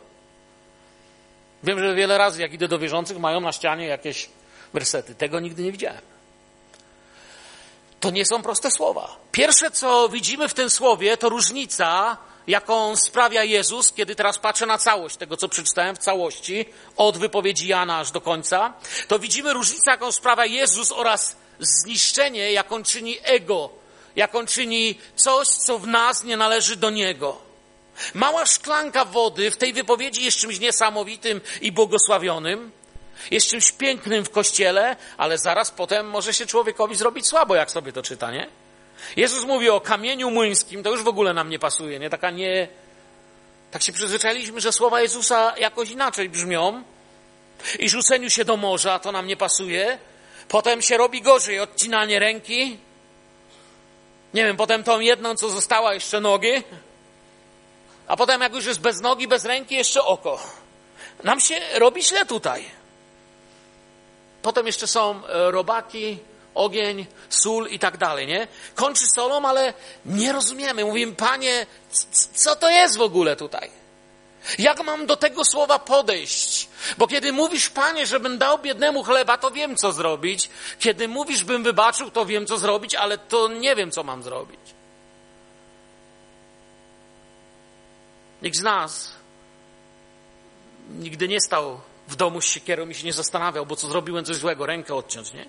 [1.63, 4.29] Wiem, że wiele razy, jak idę do wierzących, mają na ścianie jakieś
[4.73, 5.15] wersety.
[5.15, 6.14] Tego nigdy nie widziałem.
[8.05, 9.17] To nie są proste słowa.
[9.33, 14.79] Pierwsze, co widzimy w tym słowie, to różnica jaką sprawia Jezus, kiedy teraz patrzę na
[14.79, 16.65] całość tego, co przeczytałem w całości,
[16.97, 18.73] od wypowiedzi Jana aż do końca,
[19.09, 23.71] to widzimy różnicę, jaką sprawia Jezus oraz zniszczenie, jaką czyni ego,
[24.17, 27.37] jaką czyni coś, co w nas nie należy do Niego.
[28.15, 32.73] Mała szklanka wody w tej wypowiedzi jest czymś niesamowitym i błogosławionym,
[33.31, 37.93] jest czymś pięknym w kościele, ale zaraz potem może się człowiekowi zrobić słabo, jak sobie
[37.93, 38.47] to czyta, nie?
[39.17, 42.11] Jezus mówi o kamieniu młyńskim, to już w ogóle nam nie pasuje, nie?
[42.11, 42.69] Taka nie...
[43.71, 46.83] Tak się przyzwyczailiśmy, że słowa Jezusa jakoś inaczej brzmią
[47.79, 49.99] i rzuceniu się do morza, to nam nie pasuje.
[50.49, 52.79] Potem się robi gorzej, odcinanie ręki.
[54.35, 56.63] Nie wiem, potem tą jedną, co została, jeszcze nogi.
[58.07, 60.41] A potem, jak już jest bez nogi, bez ręki, jeszcze oko.
[61.25, 62.65] Nam się robi źle tutaj.
[64.45, 66.19] Potem jeszcze są e, robaki,
[66.55, 68.49] ogień, sól i tak dalej, nie?
[68.75, 69.75] Kończy solą, ale
[70.07, 70.85] nie rozumiemy.
[70.85, 71.67] Mówimy, panie,
[72.35, 73.71] co to jest w ogóle tutaj?
[74.59, 76.69] Jak mam do tego słowa podejść?
[76.99, 80.51] Bo kiedy mówisz, panie, żebym dał biednemu chleba, to wiem, co zrobić.
[80.79, 84.61] Kiedy mówisz, bym wybaczył, to wiem, co zrobić, ale to nie wiem, co mam zrobić.
[88.43, 89.11] Nikt z nas
[90.91, 94.37] nigdy nie stał w domu z siekierą i się nie zastanawiał, bo co zrobiłem coś
[94.37, 95.47] złego, rękę odciąć, nie?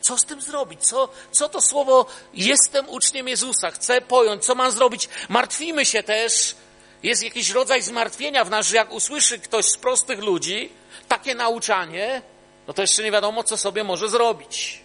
[0.00, 0.86] Co z tym zrobić?
[0.86, 3.70] Co, co to słowo jestem uczniem Jezusa?
[3.70, 5.08] Chcę pojąć, co mam zrobić?
[5.28, 6.54] Martwimy się też.
[7.02, 10.72] Jest jakiś rodzaj zmartwienia w nas, że jak usłyszy ktoś z prostych ludzi
[11.08, 12.22] takie nauczanie,
[12.66, 14.80] no to jeszcze nie wiadomo, co sobie może zrobić.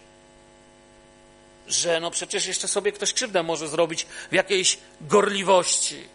[1.66, 6.13] Że no przecież jeszcze sobie ktoś krzywdę może zrobić w jakiejś gorliwości.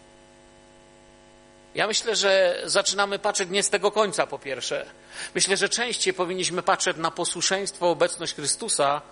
[1.74, 4.86] Ja myślę, że zaczynamy patrzeć nie z tego końca, po pierwsze.
[5.34, 9.02] Myślę, że częściej powinniśmy patrzeć na posłuszeństwo, obecność Chrystusa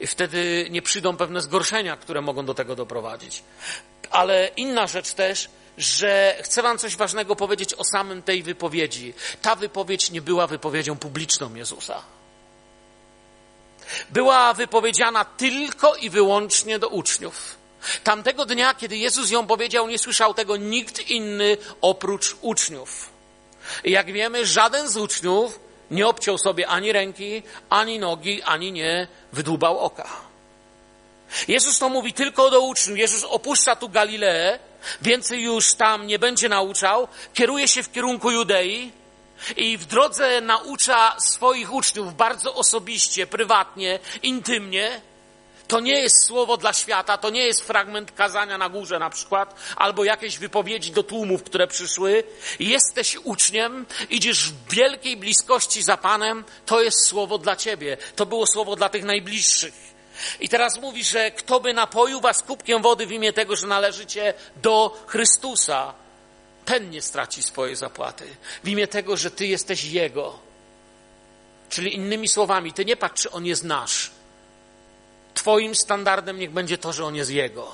[0.00, 3.42] i wtedy nie przyjdą pewne zgorszenia, które mogą do tego doprowadzić.
[4.10, 9.14] Ale inna rzecz też, że chcę Wam coś ważnego powiedzieć o samym tej wypowiedzi.
[9.42, 12.02] Ta wypowiedź nie była wypowiedzią publiczną Jezusa.
[14.10, 17.55] Była wypowiedziana tylko i wyłącznie do uczniów.
[18.04, 23.10] Tamtego dnia, kiedy Jezus ją powiedział, nie słyszał tego nikt inny oprócz uczniów.
[23.84, 29.08] I jak wiemy, żaden z uczniów nie obciął sobie ani ręki, ani nogi, ani nie
[29.32, 30.08] wydłubał oka.
[31.48, 32.98] Jezus to mówi tylko do uczniów.
[32.98, 34.58] Jezus opuszcza tu Galileę,
[35.02, 38.92] więcej już tam nie będzie nauczał, kieruje się w kierunku Judei
[39.56, 45.00] i w drodze naucza swoich uczniów bardzo osobiście, prywatnie, intymnie.
[45.68, 49.54] To nie jest słowo dla świata, to nie jest fragment kazania na górze na przykład,
[49.76, 52.24] albo jakieś wypowiedzi do tłumów, które przyszły.
[52.60, 57.96] Jesteś uczniem, idziesz w wielkiej bliskości za Panem, to jest słowo dla ciebie.
[58.16, 59.74] To było słowo dla tych najbliższych.
[60.40, 64.34] I teraz mówi, że kto by napoił was kubkiem wody w imię tego, że należycie
[64.56, 65.94] do Chrystusa,
[66.64, 68.24] ten nie straci swojej zapłaty.
[68.64, 70.38] W imię tego, że ty jesteś Jego.
[71.68, 74.15] Czyli innymi słowami, ty nie patrz, czy On jest nasz
[75.46, 77.72] Twoim standardem niech będzie to, że On jest Jego.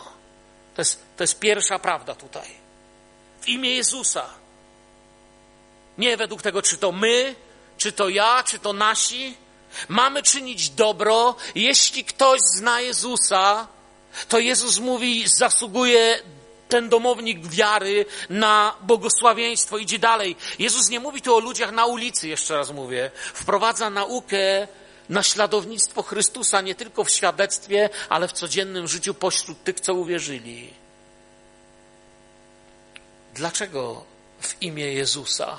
[0.75, 2.49] To jest, to jest pierwsza prawda tutaj.
[3.41, 4.27] W imię Jezusa.
[5.99, 7.35] Nie według tego, czy to my,
[7.79, 9.37] czy to ja, czy to nasi.
[9.89, 11.35] Mamy czynić dobro.
[11.55, 13.67] Jeśli ktoś zna Jezusa,
[14.29, 16.23] to Jezus mówi, zasługuje
[16.69, 19.79] ten domownik wiary na błogosławieństwo.
[19.79, 20.37] Idzie dalej.
[20.59, 23.11] Jezus nie mówi tu o ludziach na ulicy, jeszcze raz mówię.
[23.35, 24.69] Wprowadza naukę
[25.13, 30.75] naśladownictwo Chrystusa nie tylko w świadectwie, ale w codziennym życiu pośród tych, co uwierzyli.
[33.35, 34.05] Dlaczego
[34.41, 35.59] w imię Jezusa?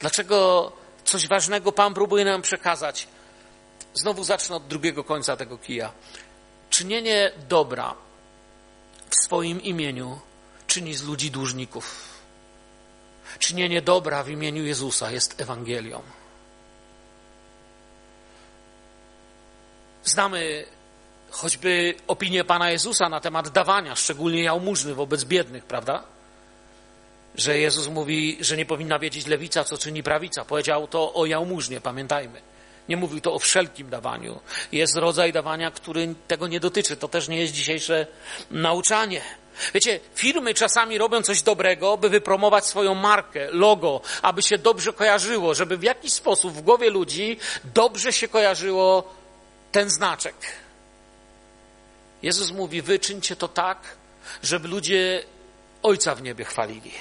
[0.00, 0.72] Dlaczego
[1.04, 3.08] coś ważnego Pan próbuje nam przekazać?
[3.94, 5.92] Znowu zacznę od drugiego końca tego kija.
[6.70, 7.94] Czynienie dobra
[9.10, 10.20] w swoim imieniu
[10.66, 12.14] czyni z ludzi dłużników.
[13.38, 16.02] Czynienie dobra w imieniu Jezusa jest Ewangelią.
[20.04, 20.64] Znamy
[21.30, 26.02] choćby opinię Pana Jezusa na temat dawania, szczególnie jałmużny wobec biednych, prawda?
[27.34, 30.44] Że Jezus mówi, że nie powinna wiedzieć lewica, co czyni prawica.
[30.44, 32.40] Powiedział to o jałmużnie, pamiętajmy.
[32.88, 34.40] Nie mówił to o wszelkim dawaniu.
[34.72, 36.96] Jest rodzaj dawania, który tego nie dotyczy.
[36.96, 38.06] To też nie jest dzisiejsze
[38.50, 39.22] nauczanie.
[39.74, 45.54] Wiecie, firmy czasami robią coś dobrego, by wypromować swoją markę, logo, aby się dobrze kojarzyło,
[45.54, 47.36] żeby w jakiś sposób w głowie ludzi
[47.74, 49.14] dobrze się kojarzyło
[49.74, 50.34] ten znaczek.
[52.22, 53.78] Jezus mówi: Wyczyńcie to tak,
[54.42, 55.24] żeby ludzie
[55.82, 56.92] Ojca w niebie chwalili,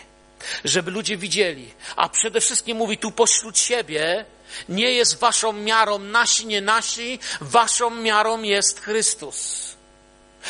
[0.66, 4.26] żeby ludzie widzieli, a przede wszystkim mówi tu pośród siebie,
[4.70, 9.73] nie jest waszą miarą nasi, nie nasi, waszą miarą jest Chrystus.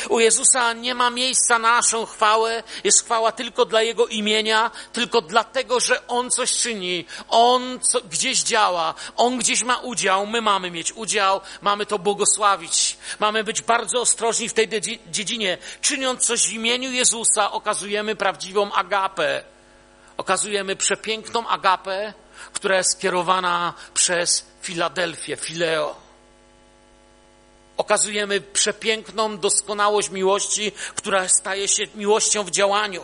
[0.08, 5.20] U Jezusa nie ma miejsca na naszą chwałę, jest chwała tylko dla Jego imienia, tylko
[5.20, 10.70] dlatego, że On coś czyni, On co, gdzieś działa, On gdzieś ma udział, my mamy
[10.70, 14.68] mieć udział, mamy to błogosławić, mamy być bardzo ostrożni w tej
[15.06, 15.58] dziedzinie.
[15.80, 19.44] Czyniąc coś w imieniu Jezusa, okazujemy prawdziwą agapę,
[20.16, 22.14] okazujemy przepiękną agapę,
[22.52, 26.03] która jest skierowana przez Filadelfię, Fileo
[27.76, 33.02] okazujemy przepiękną doskonałość miłości, która staje się miłością w działaniu.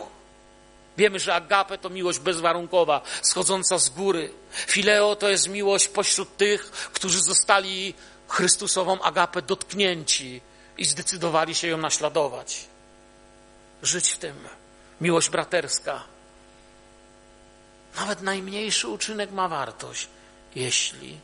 [0.97, 4.33] Wiemy, że agape to miłość bezwarunkowa, schodząca z góry.
[4.51, 7.93] Fileo to jest miłość pośród tych, którzy zostali
[8.27, 10.41] Chrystusową agapę dotknięci
[10.77, 12.67] i zdecydowali się ją naśladować.
[13.83, 14.35] Żyć w tym.
[15.01, 16.03] Miłość braterska.
[17.95, 20.07] Nawet najmniejszy uczynek ma wartość,
[20.55, 21.17] jeśli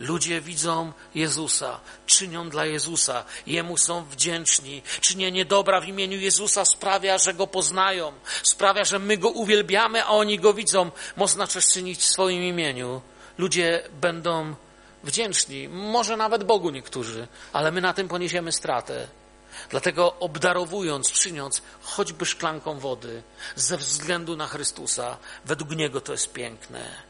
[0.00, 4.82] Ludzie widzą Jezusa, czynią dla Jezusa, Jemu są wdzięczni.
[5.00, 10.08] Czynienie dobra w imieniu Jezusa sprawia, że Go poznają, sprawia, że my Go uwielbiamy, a
[10.08, 10.90] oni Go widzą.
[11.16, 13.02] Można coś czynić w swoim imieniu.
[13.38, 14.54] Ludzie będą
[15.04, 19.08] wdzięczni, może nawet Bogu niektórzy, ale my na tym poniesiemy stratę.
[19.70, 23.22] Dlatego obdarowując, czyniąc choćby szklanką wody
[23.56, 27.07] ze względu na Chrystusa, według Niego to jest piękne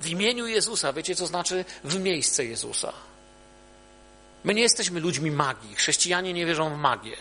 [0.00, 0.92] w imieniu Jezusa.
[0.92, 2.92] Wiecie, co znaczy w miejsce Jezusa?
[4.44, 5.74] My nie jesteśmy ludźmi magii.
[5.74, 7.16] Chrześcijanie nie wierzą w magię.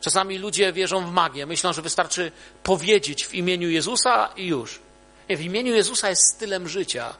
[0.00, 1.46] Czasami ludzie wierzą w magię.
[1.46, 2.32] Myślą, że wystarczy
[2.62, 4.80] powiedzieć w imieniu Jezusa i już.
[5.28, 7.14] Nie, w imieniu Jezusa jest stylem życia.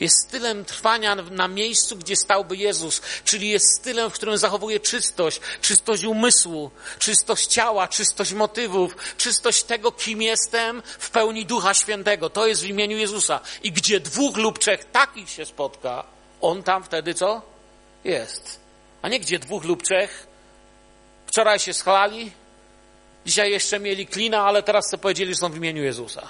[0.00, 5.40] Jest stylem trwania na miejscu, gdzie stałby Jezus, czyli jest stylem, w którym zachowuje czystość,
[5.60, 12.30] czystość umysłu, czystość ciała, czystość motywów, czystość tego, kim jestem w pełni Ducha Świętego.
[12.30, 13.40] To jest w imieniu Jezusa.
[13.62, 16.04] I gdzie dwóch lub trzech takich się spotka,
[16.40, 17.42] on tam wtedy co?
[18.04, 18.60] Jest.
[19.02, 20.26] A nie gdzie dwóch lub trzech.
[21.26, 22.32] Wczoraj się schlali,
[23.26, 26.28] dzisiaj jeszcze mieli klina, ale teraz sobie powiedzieli, że są w imieniu Jezusa.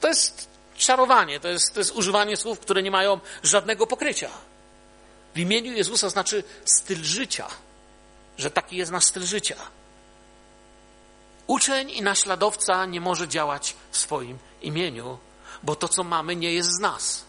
[0.00, 4.30] To jest czarowanie, to jest, to jest używanie słów, które nie mają żadnego pokrycia.
[5.34, 7.46] W imieniu Jezusa znaczy styl życia,
[8.38, 9.56] że taki jest nasz styl życia.
[11.46, 15.18] Uczeń i naśladowca nie może działać w swoim imieniu,
[15.62, 17.24] bo to, co mamy, nie jest z nas.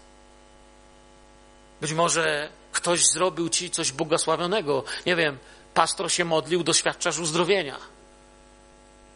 [1.81, 4.83] Być może ktoś zrobił ci coś błogosławionego.
[5.05, 5.37] Nie wiem,
[5.73, 7.77] pastor się modlił, doświadczasz uzdrowienia.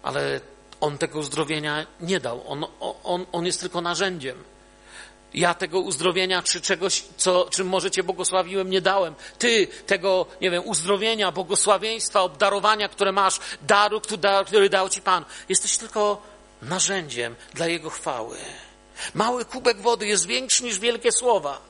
[0.03, 0.41] Ale
[0.81, 2.43] on tego uzdrowienia nie dał.
[2.47, 2.65] On,
[3.03, 4.43] on, on jest tylko narzędziem.
[5.33, 9.15] Ja tego uzdrowienia czy czegoś, co, czym może Cię błogosławiłem, nie dałem.
[9.39, 14.01] Ty tego, nie wiem, uzdrowienia, błogosławieństwa, obdarowania, które masz, daru,
[14.45, 15.25] który dał Ci Pan.
[15.49, 16.21] Jesteś tylko
[16.61, 18.37] narzędziem dla Jego chwały.
[19.13, 21.61] Mały kubek wody jest większy niż wielkie słowa.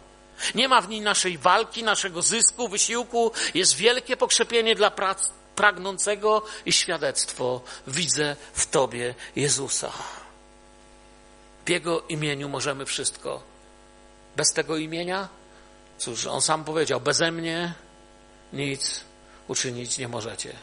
[0.56, 3.32] Nie ma w nim naszej walki, naszego zysku, wysiłku.
[3.54, 9.92] Jest wielkie pokrzepienie dla prac, pragnącego i świadectwo widzę w Tobie Jezusa.
[11.66, 13.44] W Jego imieniu możemy wszystko.
[14.36, 15.30] Bez tego imienia,
[15.98, 17.74] cóż, On sam powiedział, beze mnie
[18.54, 19.04] nic
[19.48, 20.54] uczynić nie możecie.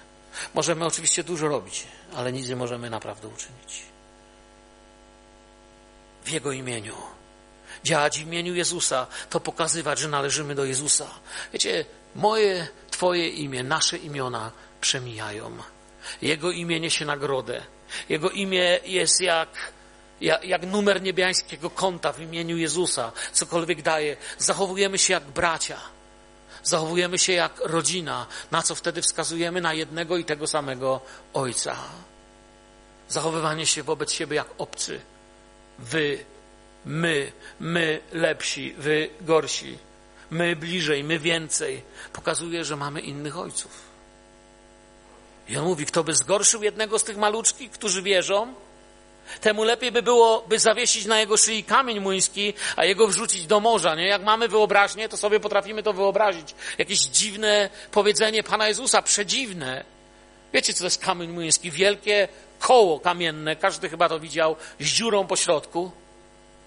[0.54, 3.82] Możemy oczywiście dużo robić, ale nic nie możemy naprawdę uczynić.
[6.24, 6.94] W Jego imieniu.
[7.84, 11.06] Działać w imieniu Jezusa, to pokazywać, że należymy do Jezusa.
[11.52, 15.56] Wiecie, moje, Twoje imię, nasze imiona przemijają.
[16.22, 17.62] Jego imię niesie nagrodę.
[18.08, 19.48] Jego imię jest jak,
[20.20, 23.12] jak, jak numer niebiańskiego konta w imieniu Jezusa.
[23.32, 24.16] Cokolwiek daje.
[24.38, 25.80] Zachowujemy się jak bracia.
[26.64, 28.26] Zachowujemy się jak rodzina.
[28.50, 29.60] Na co wtedy wskazujemy?
[29.60, 31.00] Na jednego i tego samego
[31.34, 31.76] Ojca.
[33.08, 35.00] Zachowywanie się wobec siebie jak obcy.
[35.78, 36.24] Wy,
[36.84, 39.78] my, my lepsi, wy gorsi.
[40.30, 41.82] My bliżej, my więcej.
[42.12, 43.87] Pokazuje, że mamy innych ojców.
[45.48, 48.54] I on mówi, kto by zgorszył jednego z tych maluczkich, którzy wierzą,
[49.40, 53.60] temu lepiej by było, by zawiesić na jego szyi kamień młyński, a jego wrzucić do
[53.60, 54.06] morza, nie?
[54.06, 56.54] Jak mamy wyobraźnię, to sobie potrafimy to wyobrazić.
[56.78, 59.84] Jakieś dziwne powiedzenie Pana Jezusa, przedziwne.
[60.52, 61.70] Wiecie, co to jest kamień młyński?
[61.70, 65.90] Wielkie koło kamienne, każdy chyba to widział, z dziurą po środku.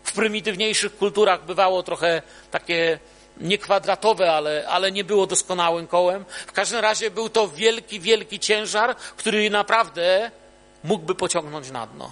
[0.04, 3.00] W prymitywniejszych kulturach bywało trochę takie
[3.42, 6.26] nie kwadratowe, ale, ale nie było doskonałym kołem.
[6.48, 10.32] W każdym razie był to wielki, wielki ciężar, który naprawdę
[10.84, 12.12] mógłby pociągnąć na dno.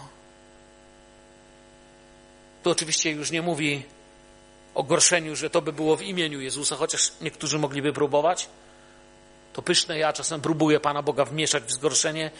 [2.64, 3.84] Tu oczywiście już nie mówi
[4.76, 8.50] o gorszeniu, że to by było w imieniu Jezusa, chociaż niektórzy mogliby próbować.
[9.54, 12.32] To pyszne, ja czasem próbuję Pana Boga wmieszać w zgorszenie.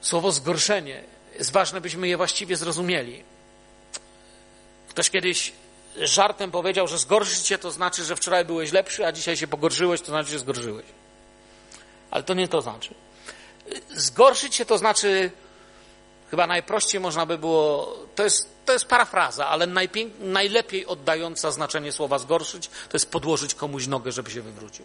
[0.00, 1.04] Słowo zgorszenie
[1.38, 3.24] jest ważne, byśmy je właściwie zrozumieli.
[4.88, 5.52] Ktoś kiedyś
[5.96, 10.00] żartem powiedział, że zgorszyć się to znaczy, że wczoraj byłeś lepszy, a dzisiaj się pogorszyłeś,
[10.00, 10.86] to znaczy, że zgorszyłeś.
[12.10, 12.94] Ale to nie to znaczy.
[13.90, 15.30] Zgorszyć się to znaczy,
[16.30, 19.66] chyba najprościej można by było, to jest, to jest parafraza, ale
[20.20, 24.84] najlepiej oddająca znaczenie słowa zgorszyć, to jest podłożyć komuś nogę, żeby się wywrócił.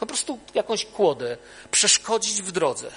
[0.00, 1.36] Po prostu jakąś kłodę,
[1.70, 2.90] przeszkodzić w drodze.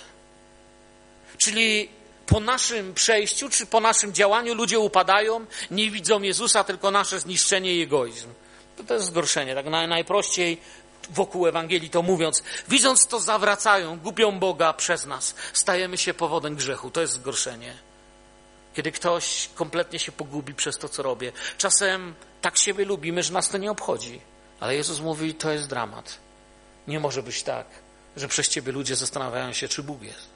[1.37, 1.89] Czyli
[2.25, 7.75] po naszym przejściu, czy po naszym działaniu ludzie upadają, nie widzą Jezusa, tylko nasze zniszczenie
[7.75, 8.29] i egoizm.
[8.77, 10.57] To, to jest zgorszenie, tak najprościej
[11.09, 12.43] wokół Ewangelii to mówiąc.
[12.67, 15.35] Widząc to, zawracają, gubią Boga przez nas.
[15.53, 16.91] Stajemy się powodem grzechu.
[16.91, 17.73] To jest zgorszenie.
[18.73, 21.31] Kiedy ktoś kompletnie się pogubi przez to, co robię.
[21.57, 24.21] Czasem tak siebie lubimy, że nas to nie obchodzi.
[24.59, 26.17] Ale Jezus mówi, to jest dramat.
[26.87, 27.67] Nie może być tak,
[28.15, 30.32] że przez ciebie ludzie zastanawiają się, czy Bóg jest.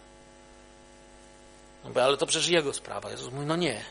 [1.95, 3.11] Ale to przecież Jego sprawa.
[3.11, 3.81] Jezus mówi, no nie.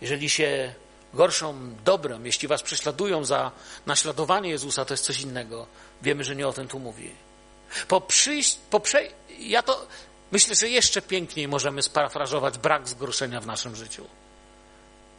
[0.00, 0.74] Jeżeli się
[1.14, 3.50] gorszą dobrem, jeśli was prześladują za
[3.86, 5.66] naśladowanie Jezusa, to jest coś innego.
[6.02, 7.10] Wiemy, że nie o tym tu mówi.
[7.88, 9.02] Po przyjść, po prze...
[9.38, 9.86] ja to
[10.32, 14.04] myślę, że jeszcze piękniej możemy sparafrazować brak zgorszenia w naszym życiu.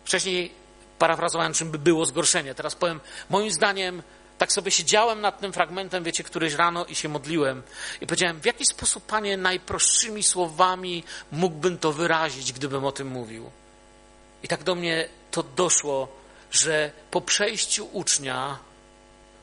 [0.06, 0.52] Wcześniej
[1.00, 2.56] parafrazowałem, czym by było zgorszenie.
[2.56, 3.00] Teraz powiem,
[3.30, 4.04] moim zdaniem,
[4.40, 7.64] tak sobie siedziałem nad tym fragmentem, wiecie, któryś rano i się modliłem
[8.02, 13.52] i powiedziałem, w jaki sposób, Panie, najprostszymi słowami mógłbym to wyrazić, gdybym o tym mówił.
[14.44, 16.08] I tak do mnie to doszło,
[16.52, 18.60] że po przejściu ucznia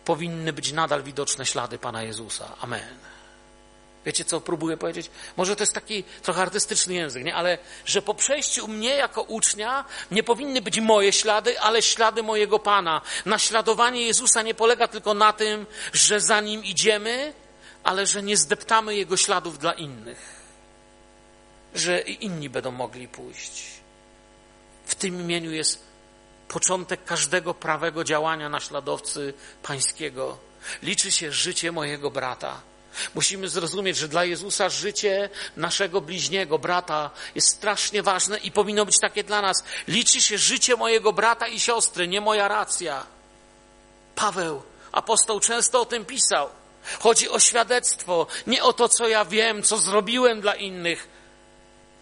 [0.05, 2.57] powinny być nadal widoczne ślady Pana Jezusa.
[2.61, 3.16] Amen.
[4.07, 5.11] Wiecie, co próbuję powiedzieć?
[5.37, 7.35] Może to jest taki trochę artystyczny język, nie?
[7.35, 12.59] Ale że po przejściu mnie jako ucznia nie powinny być moje ślady, ale ślady mojego
[12.59, 13.01] Pana.
[13.25, 17.33] Naśladowanie Jezusa nie polega tylko na tym, że za Nim idziemy,
[17.85, 20.37] ale że nie zdeptamy Jego śladów dla innych.
[21.75, 23.62] Że inni będą mogli pójść.
[24.85, 25.83] W tym imieniu jest
[26.49, 30.38] początek każdego prawego działania naśladowcy pańskiego.
[30.83, 32.61] Liczy się życie mojego brata.
[33.15, 39.01] Musimy zrozumieć, że dla Jezusa życie naszego bliźniego, brata jest strasznie ważne i powinno być
[39.01, 39.65] takie dla nas.
[39.89, 43.07] Liczy się życie mojego brata i siostry, nie moja racja.
[44.15, 46.49] Paweł, apostoł, często o tym pisał.
[47.01, 51.09] Chodzi o świadectwo, nie o to, co ja wiem, co zrobiłem dla innych.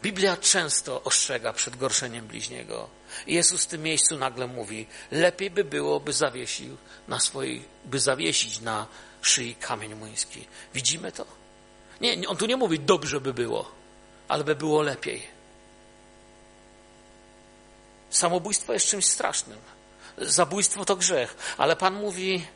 [0.02, 2.88] Biblia często ostrzega przed gorszeniem bliźniego.
[3.26, 6.76] Jezus w tym miejscu nagle mówi, lepiej by było, by zawiesił
[7.08, 8.86] na swojej, by zawiesić na
[9.26, 10.46] szyi kamień młyński.
[10.74, 11.26] Widzimy to?
[12.00, 13.70] Nie, on tu nie mówi dobrze by było,
[14.28, 15.26] ale by było lepiej.
[18.10, 19.58] Samobójstwo jest czymś strasznym.
[20.18, 22.46] Zabójstwo to grzech, ale Pan mówi,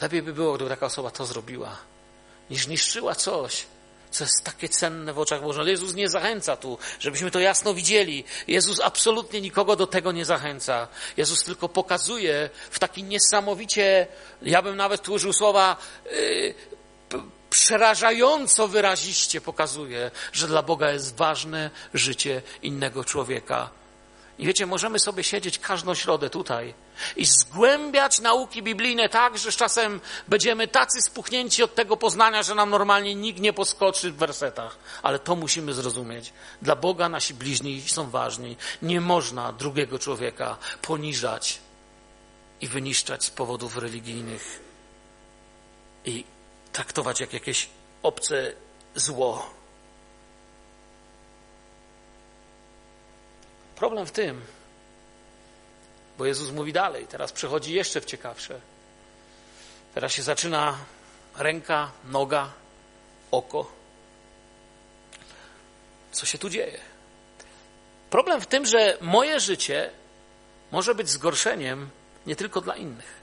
[0.00, 1.76] lepiej by było, gdyby taka osoba to zrobiła,
[2.50, 3.66] niż niszczyła coś,
[4.10, 5.66] co jest takie cenne w oczach Bożych.
[5.66, 8.24] Jezus nie zachęca tu, żebyśmy to jasno widzieli.
[8.48, 10.88] Jezus absolutnie nikogo do tego nie zachęca.
[11.16, 14.06] Jezus tylko pokazuje w taki niesamowicie,
[14.42, 16.54] ja bym nawet tu użył słowa, yy,
[17.50, 23.77] przerażająco wyraziście pokazuje, że dla Boga jest ważne życie innego człowieka.
[24.38, 26.74] I wiecie, możemy sobie siedzieć każdą środę tutaj
[27.16, 32.54] i zgłębiać nauki biblijne tak, że z czasem będziemy tacy spuchnięci od tego poznania, że
[32.54, 34.78] nam normalnie nikt nie poskoczy w wersetach.
[35.02, 36.32] Ale to musimy zrozumieć.
[36.62, 38.56] Dla Boga nasi bliźni są ważni.
[38.82, 41.60] Nie można drugiego człowieka poniżać
[42.60, 44.60] i wyniszczać z powodów religijnych
[46.04, 46.24] i
[46.72, 47.68] traktować jak jakieś
[48.02, 48.52] obce
[48.94, 49.57] zło.
[53.78, 54.40] Problem w tym,
[56.18, 58.60] bo Jezus mówi dalej, teraz przechodzi jeszcze w ciekawsze.
[59.94, 60.78] Teraz się zaczyna
[61.36, 62.52] ręka, noga,
[63.30, 63.72] oko.
[66.12, 66.80] Co się tu dzieje?
[68.10, 69.90] Problem w tym, że moje życie
[70.72, 71.90] może być zgorszeniem
[72.26, 73.18] nie tylko dla innych.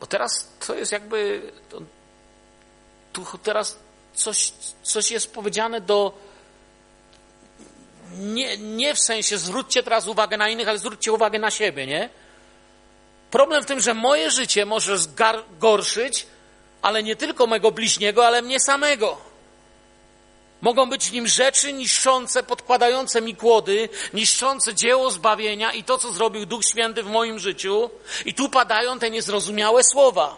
[0.00, 1.52] Bo teraz to jest jakby.
[1.68, 1.82] To,
[3.12, 3.78] tu teraz
[4.14, 6.29] coś, coś jest powiedziane do
[8.18, 12.08] nie, nie w sensie zwróćcie teraz uwagę na innych, ale zwróćcie uwagę na siebie, nie?
[13.30, 16.26] Problem w tym, że moje życie może zgorszyć,
[16.82, 19.30] ale nie tylko mego bliźniego, ale mnie samego.
[20.60, 26.12] Mogą być w nim rzeczy niszczące, podkładające mi kłody, niszczące dzieło zbawienia i to, co
[26.12, 27.90] zrobił Duch Święty w moim życiu.
[28.24, 30.36] I tu padają te niezrozumiałe słowa.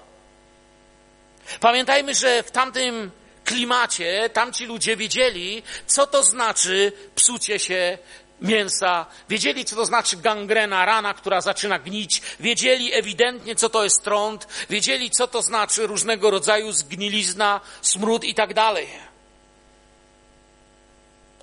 [1.60, 3.10] Pamiętajmy, że w tamtym
[3.52, 7.98] klimacie tamci ludzie wiedzieli, co to znaczy psucie się
[8.40, 14.02] mięsa, wiedzieli, co to znaczy gangrena, rana, która zaczyna gnić, wiedzieli ewidentnie, co to jest
[14.02, 18.88] trąd, wiedzieli, co to znaczy różnego rodzaju zgnilizna, smród i tak dalej.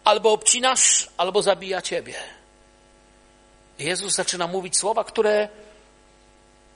[0.03, 2.15] Albo obcinasz, albo zabija ciebie.
[3.79, 5.49] Jezus zaczyna mówić słowa, które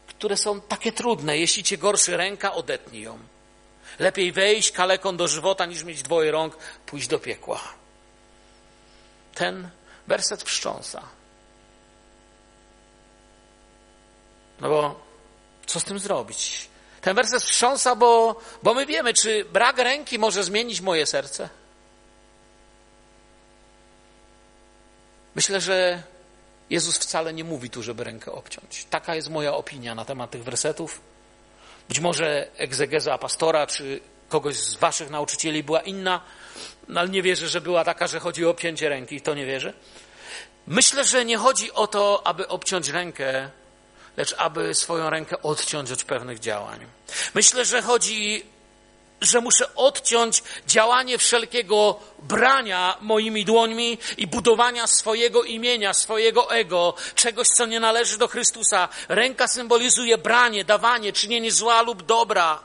[0.07, 1.37] które są takie trudne.
[1.37, 3.19] Jeśli cię gorszy ręka, odetnij ją.
[3.99, 7.61] Lepiej wejść kaleką do żywota, niż mieć dwoje rąk, pójść do piekła.
[9.35, 9.69] Ten
[10.07, 11.03] werset wstrząsa.
[14.59, 14.99] No bo
[15.65, 16.69] co z tym zrobić?
[17.01, 21.49] Ten werset wstrząsa, bo, bo my wiemy, czy brak ręki może zmienić moje serce.
[25.35, 26.03] Myślę, że
[26.69, 28.85] Jezus wcale nie mówi tu, żeby rękę obciąć.
[28.89, 31.01] Taka jest moja opinia na temat tych wersetów.
[31.89, 36.21] Być może egzegeza pastora czy kogoś z waszych nauczycieli była inna,
[36.87, 39.21] no ale nie wierzę, że była taka, że chodzi o obcięcie ręki.
[39.21, 39.73] To nie wierzę.
[40.67, 43.49] Myślę, że nie chodzi o to, aby obciąć rękę,
[44.17, 46.79] lecz aby swoją rękę odciąć od pewnych działań.
[47.33, 48.45] Myślę, że chodzi
[49.21, 57.47] że muszę odciąć działanie wszelkiego brania moimi dłońmi i budowania swojego imienia, swojego ego, czegoś,
[57.47, 58.89] co nie należy do Chrystusa.
[59.09, 62.59] Ręka symbolizuje branie, dawanie, czynienie zła lub dobra.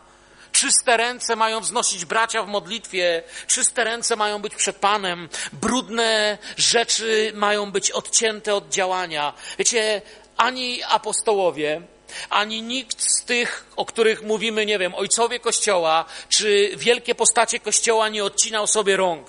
[0.53, 7.33] Czyste ręce mają wznosić bracia w modlitwie, czyste ręce mają być przed Panem, brudne rzeczy
[7.35, 9.33] mają być odcięte od działania.
[9.59, 10.03] Wiecie,
[10.37, 11.83] ani apostołowie,
[12.31, 18.09] ani nikt z tych, o których mówimy, nie wiem, ojcowie Kościoła, czy wielkie postacie Kościoła
[18.09, 19.27] nie odcinał sobie rąk.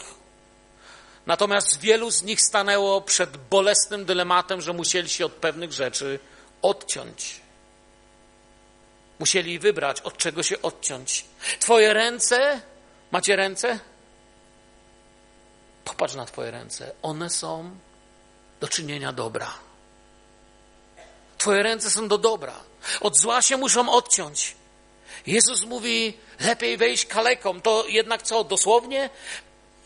[1.26, 6.20] Natomiast wielu z nich stanęło przed bolesnym dylematem, że musieli się od pewnych rzeczy
[6.62, 7.42] odciąć.
[9.20, 11.26] Musieli wybrać, od czego się odciąć.
[11.60, 12.62] Twoje ręce,
[13.12, 13.80] macie ręce?
[15.86, 16.92] Popatrz na Twoje ręce.
[17.02, 17.72] One są
[18.60, 19.54] do czynienia dobra.
[21.38, 22.69] Twoje ręce są do dobra.
[23.02, 24.56] Od zła się muszą odciąć.
[25.28, 27.62] Jezus mówi, lepiej wejść kaleką.
[27.62, 29.10] To jednak co, dosłownie?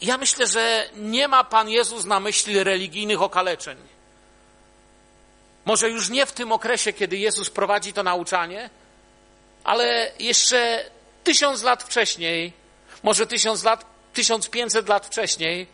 [0.01, 3.77] Ja myślę, że nie ma Pan Jezus na myśli religijnych okaleczeń.
[5.65, 8.69] Może już nie w tym okresie, kiedy Jezus prowadzi to nauczanie,
[9.63, 10.85] ale jeszcze
[11.23, 12.53] tysiąc lat wcześniej,
[13.03, 15.67] może tysiąc lat, tysiąc pięćset lat wcześniej,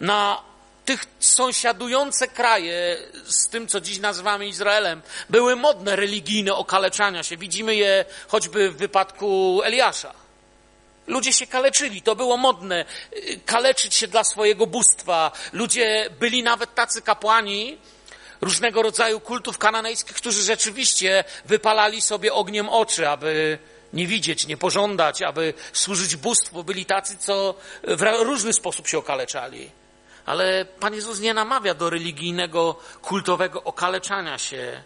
[0.00, 0.42] na
[0.84, 7.36] tych sąsiadujące kraje z tym, co dziś nazywamy Izraelem, były modne religijne okaleczania się.
[7.36, 10.14] Widzimy je choćby w wypadku Eliasza.
[11.06, 12.84] Ludzie się kaleczyli, to było modne,
[13.46, 15.32] kaleczyć się dla swojego bóstwa.
[15.52, 17.78] Ludzie byli nawet tacy kapłani
[18.40, 23.58] różnego rodzaju kultów kananejskich, którzy rzeczywiście wypalali sobie ogniem oczy, aby
[23.92, 26.64] nie widzieć, nie pożądać, aby służyć bóstwu.
[26.64, 29.81] Byli tacy, co w różny sposób się okaleczali.
[30.26, 34.82] Ale Pan Jezus nie namawia do religijnego, kultowego okaleczania się.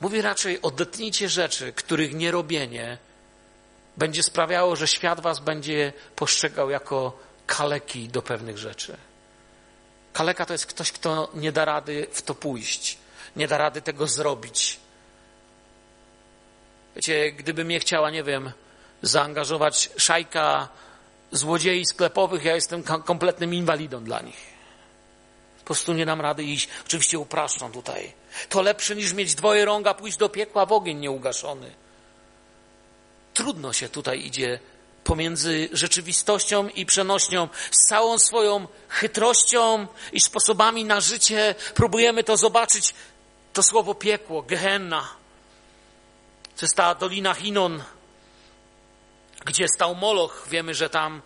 [0.00, 2.98] Mówi raczej, odetnijcie rzeczy, których nierobienie
[3.96, 8.96] będzie sprawiało, że świat was będzie postrzegał jako kaleki do pewnych rzeczy.
[10.12, 12.98] Kaleka to jest ktoś, kto nie da rady w to pójść,
[13.36, 14.80] nie da rady tego zrobić.
[16.96, 18.52] Wiecie, gdyby mnie chciała, nie wiem,
[19.02, 20.68] zaangażować szajka
[21.32, 24.52] złodziei sklepowych, ja jestem kompletnym inwalidą dla nich.
[25.58, 26.68] Po prostu nie dam rady iść.
[26.86, 28.12] Oczywiście upraszczam tutaj.
[28.48, 31.70] To lepsze niż mieć dwoje rąga, pójść do piekła w ogień nieugaszony.
[33.34, 34.58] Trudno się tutaj idzie
[35.04, 37.48] pomiędzy rzeczywistością i przenośnią.
[37.70, 42.94] Z całą swoją chytrością i sposobami na życie próbujemy to zobaczyć.
[43.52, 45.08] To słowo piekło, Gehenna.
[46.56, 47.82] To jest ta dolina Hinon,
[49.44, 50.46] gdzie stał Moloch.
[50.50, 51.22] Wiemy, że tam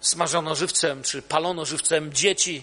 [0.00, 2.62] smażono żywcem, czy palono żywcem dzieci.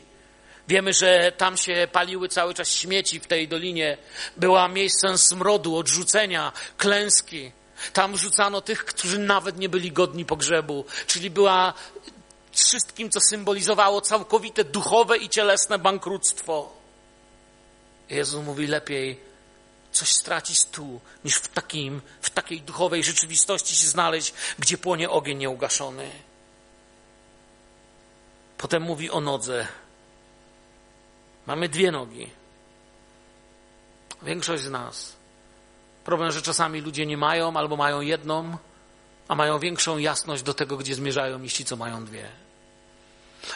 [0.68, 3.98] Wiemy, że tam się paliły cały czas śmieci w tej dolinie.
[4.38, 7.52] Była miejscem smrodu, odrzucenia, klęski.
[7.94, 11.74] Tam rzucano tych, którzy nawet nie byli godni pogrzebu, czyli była
[12.52, 16.74] wszystkim, co symbolizowało całkowite duchowe i cielesne bankructwo.
[18.10, 19.20] Jezus mówi lepiej
[19.96, 25.38] coś stracić tu, niż w, takim, w takiej duchowej rzeczywistości się znaleźć, gdzie płonie ogień
[25.38, 26.12] nieugaszony.
[28.58, 29.68] Potem mówi o nodze.
[31.46, 32.30] Mamy dwie nogi.
[34.22, 35.14] Większość z nas.
[36.04, 38.58] Problem, że czasami ludzie nie mają albo mają jedną,
[39.28, 42.30] a mają większą jasność do tego, gdzie zmierzają, niż ci, co mają dwie.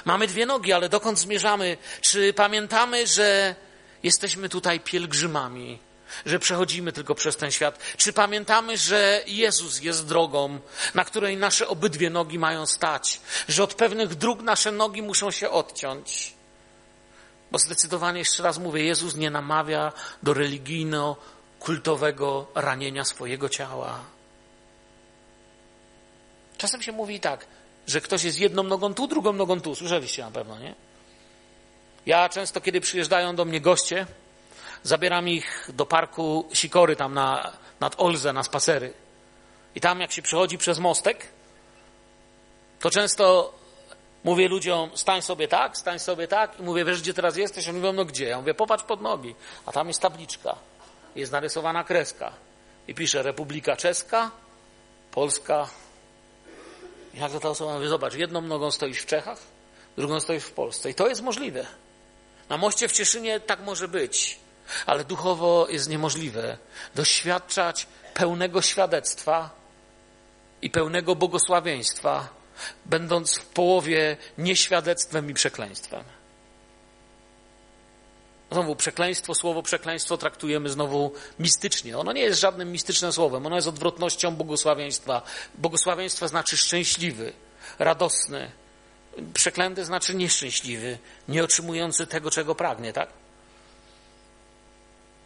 [0.05, 1.77] Mamy dwie nogi, ale dokąd zmierzamy?
[2.01, 3.55] Czy pamiętamy, że
[4.03, 5.88] jesteśmy tutaj pielgrzymami?
[6.25, 7.79] Że przechodzimy tylko przez ten świat?
[7.97, 10.59] Czy pamiętamy, że Jezus jest drogą,
[10.93, 13.21] na której nasze obydwie nogi mają stać?
[13.47, 16.33] Że od pewnych dróg nasze nogi muszą się odciąć?
[17.51, 19.93] Bo zdecydowanie, jeszcze raz mówię, Jezus nie namawia
[20.23, 23.99] do religijno-kultowego ranienia swojego ciała.
[26.57, 27.45] Czasem się mówi tak,
[27.87, 29.75] że ktoś jest jedną nogą tu, drugą nogą tu.
[29.75, 30.75] Słyszeliście na pewno, nie?
[32.05, 34.05] Ja często, kiedy przyjeżdżają do mnie goście,
[34.83, 38.93] zabieram ich do parku Sikory, tam na, nad Olze, na spacery.
[39.75, 41.27] I tam, jak się przechodzi przez mostek,
[42.79, 43.53] to często
[44.23, 47.69] mówię ludziom, stań sobie tak, stań sobie tak, i mówię, wiesz, gdzie teraz jesteś?
[47.69, 48.25] Oni mówią, no gdzie?
[48.25, 49.35] Ja mówię, popatrz pod nogi.
[49.65, 50.55] A tam jest tabliczka,
[51.15, 52.31] jest narysowana kreska.
[52.87, 54.31] I pisze Republika Czeska,
[55.11, 55.69] Polska.
[57.13, 59.39] I nagle ta osoba mówi, zobacz, jedną nogą stoisz w Czechach,
[59.97, 60.89] drugą stoisz w Polsce.
[60.89, 61.65] I to jest możliwe.
[62.49, 64.39] Na moście w Cieszynie tak może być,
[64.85, 66.57] ale duchowo jest niemożliwe
[66.95, 69.49] doświadczać pełnego świadectwa
[70.61, 72.29] i pełnego błogosławieństwa,
[72.85, 76.03] będąc w połowie nieświadectwem i przekleństwem.
[78.51, 81.97] Znowu przekleństwo, słowo przekleństwo traktujemy znowu mistycznie.
[81.97, 85.21] Ono nie jest żadnym mistycznym słowem, ono jest odwrotnością błogosławieństwa.
[85.55, 87.33] Błogosławieństwo znaczy szczęśliwy,
[87.79, 88.51] radosny.
[89.33, 90.97] Przeklęty znaczy nieszczęśliwy,
[91.27, 93.09] nie otrzymujący tego, czego pragnie, tak?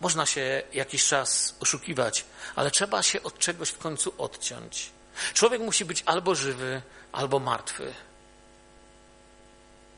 [0.04, 2.26] Można się jakiś czas oszukiwać,
[2.56, 4.89] ale trzeba się od czegoś w końcu odciąć.
[5.34, 6.82] Człowiek musi być albo żywy,
[7.12, 7.93] albo martwy.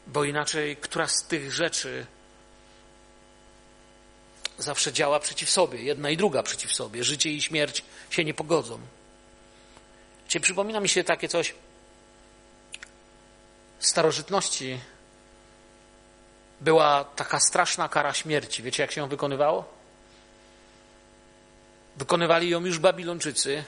[0.07, 2.05] Bo inaczej, która z tych rzeczy
[4.57, 7.03] zawsze działa przeciw sobie, jedna i druga przeciw sobie.
[7.03, 8.79] Życie i śmierć się nie pogodzą.
[10.27, 11.55] Czyli przypomina mi się takie coś.
[13.79, 14.79] W starożytności
[16.61, 18.63] była taka straszna kara śmierci.
[18.63, 19.74] Wiecie, jak się ją wykonywało?
[21.97, 23.63] Wykonywali ją już Babilończycy,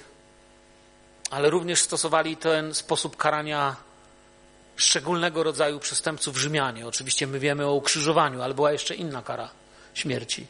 [1.31, 3.75] ale również stosowali ten sposób karania
[4.75, 6.87] szczególnego rodzaju przestępców Rzymianie.
[6.87, 9.49] Oczywiście my wiemy o ukrzyżowaniu, ale była jeszcze inna kara
[9.93, 10.47] śmierci.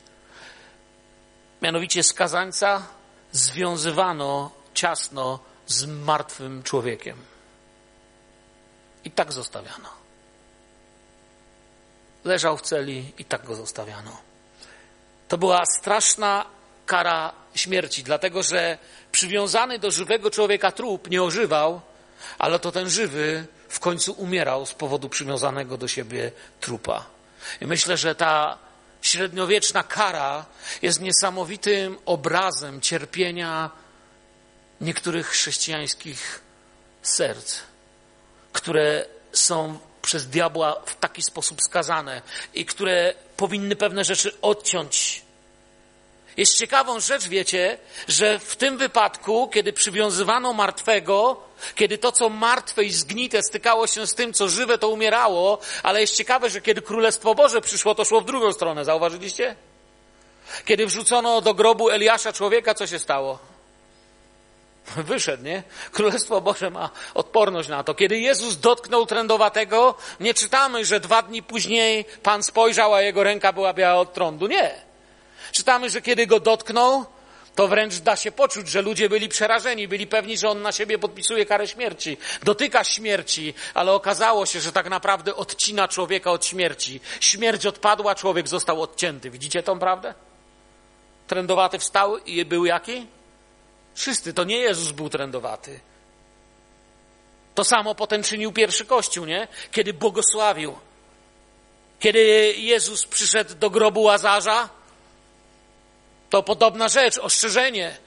[1.61, 2.87] Mianowicie skazańca
[3.31, 7.17] związywano ciasno z martwym człowiekiem.
[9.05, 9.89] I tak zostawiano.
[12.23, 14.17] Leżał w celi i tak go zostawiano.
[15.27, 16.45] To była straszna
[16.87, 18.77] kara śmierci, dlatego że
[19.11, 21.81] przywiązany do żywego człowieka trup nie ożywał,
[22.39, 27.05] ale to ten żywy w końcu umierał z powodu przywiązanego do siebie trupa.
[27.61, 28.57] I myślę, że ta
[29.01, 30.45] średniowieczna kara
[30.81, 33.69] jest niesamowitym obrazem cierpienia
[34.81, 36.41] niektórych chrześcijańskich
[37.01, 37.59] serc,
[38.53, 42.21] które są przez diabła w taki sposób skazane
[42.53, 45.26] i które powinny pewne rzeczy odciąć
[46.37, 47.77] jest ciekawą rzecz, wiecie,
[48.07, 51.41] że w tym wypadku, kiedy przywiązywano martwego,
[51.75, 56.01] kiedy to, co martwe i zgnite stykało się z tym, co żywe, to umierało, ale
[56.01, 58.85] jest ciekawe, że kiedy Królestwo Boże przyszło, to szło w drugą stronę.
[58.85, 59.55] Zauważyliście?
[60.65, 63.39] Kiedy wrzucono do grobu Eliasza człowieka, co się stało?
[64.95, 65.63] Wyszedł, nie?
[65.91, 67.95] Królestwo Boże ma odporność na to.
[67.95, 73.53] Kiedy Jezus dotknął trędowatego, nie czytamy, że dwa dni później Pan spojrzał, a jego ręka
[73.53, 74.47] była biała od trądu.
[74.47, 74.86] Nie.
[75.51, 77.05] Czytamy, że kiedy go dotknął,
[77.57, 80.99] to wręcz da się poczuć, że ludzie byli przerażeni, byli pewni, że on na siebie
[80.99, 86.99] podpisuje karę śmierci, dotyka śmierci, ale okazało się, że tak naprawdę odcina człowieka od śmierci.
[87.19, 89.29] Śmierć odpadła, człowiek został odcięty.
[89.29, 90.13] Widzicie tą prawdę?
[91.27, 93.07] Trędowaty wstał i był jaki?
[93.95, 95.79] Wszyscy, to nie Jezus był trędowaty.
[97.55, 99.47] To samo potem czynił pierwszy Kościół, nie?
[99.71, 100.75] Kiedy błogosławił.
[101.99, 102.19] Kiedy
[102.57, 104.69] Jezus przyszedł do grobu Łazarza,
[106.29, 107.97] to podobna rzecz, ostrzeżenie.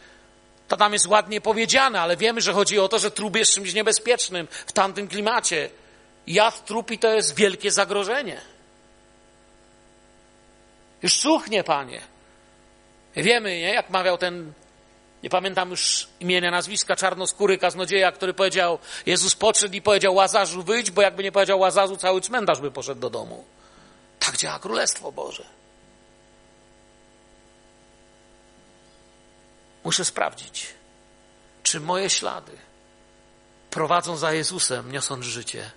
[0.69, 3.75] To tam jest ładnie powiedziane, ale wiemy, że chodzi o to, że trup jest czymś
[3.75, 5.71] niebezpiecznym w tamtym klimacie.
[6.27, 8.41] Jad trupi to jest wielkie zagrożenie.
[11.03, 12.01] Już suchnie, panie.
[13.17, 13.75] Wiemy, nie?
[13.75, 14.53] jak mawiał ten,
[15.23, 20.91] nie pamiętam już imienia, nazwiska, czarnoskóry kaznodzieja, który powiedział, Jezus podszedł i powiedział Łazarzu wyjdź,
[20.91, 23.45] bo jakby nie powiedział Łazarzu, cały cmentarz by poszedł do domu.
[24.19, 25.60] Tak działa Królestwo Boże.
[29.85, 30.67] Muszę sprawdzić,
[31.63, 32.53] czy moje ślady
[33.71, 35.71] prowadzą za Jezusem, niosąc życie.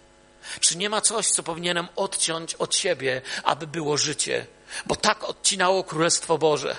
[0.60, 4.46] Czy nie ma coś, co powinienem odciąć od siebie, aby było życie?
[4.86, 6.76] Bo tak odcinało Królestwo Boże.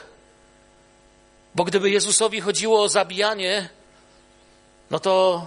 [1.55, 3.69] Bo gdyby Jezusowi chodziło o zabijanie,
[4.91, 5.47] no to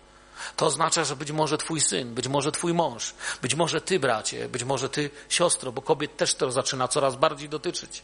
[0.56, 4.48] To oznacza, że być może twój syn, być może twój mąż, być może ty, bracie,
[4.48, 8.02] być może ty, siostro, bo kobiet też to zaczyna coraz bardziej dotyczyć.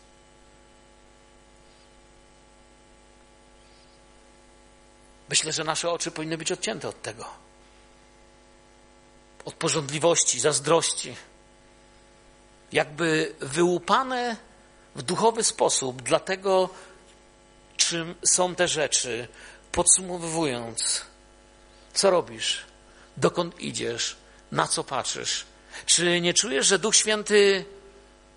[5.32, 7.24] Myślę, że nasze oczy powinny być odcięte od tego.
[9.44, 11.16] Od porządliwości, zazdrości.
[12.72, 14.36] Jakby wyłupane
[14.96, 16.68] w duchowy sposób, dlatego
[17.76, 19.28] czym są te rzeczy.
[19.72, 21.02] Podsumowując,
[21.94, 22.64] co robisz?
[23.16, 24.16] Dokąd idziesz?
[24.50, 25.46] Na co patrzysz?
[25.86, 27.64] Czy nie czujesz, że Duch Święty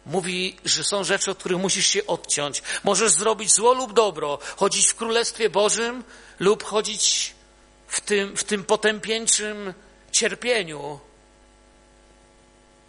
[0.05, 2.63] mówi, że są rzeczy, od których musisz się odciąć?
[2.83, 6.03] Możesz zrobić zło lub dobro, chodzić w Królestwie Bożym
[6.39, 7.33] lub chodzić
[7.87, 9.73] w tym, w tym potępieńczym
[10.11, 10.99] cierpieniu.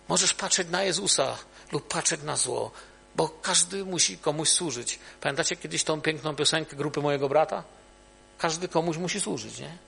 [0.09, 1.39] Możesz patrzeć na Jezusa
[1.73, 2.71] lub patrzeć na zło,
[3.17, 4.99] bo każdy musi komuś służyć.
[5.21, 7.65] Pamiętacie kiedyś tą piękną piosenkę grupy mojego brata?
[8.39, 9.79] Każdy komuś musi służyć, nie?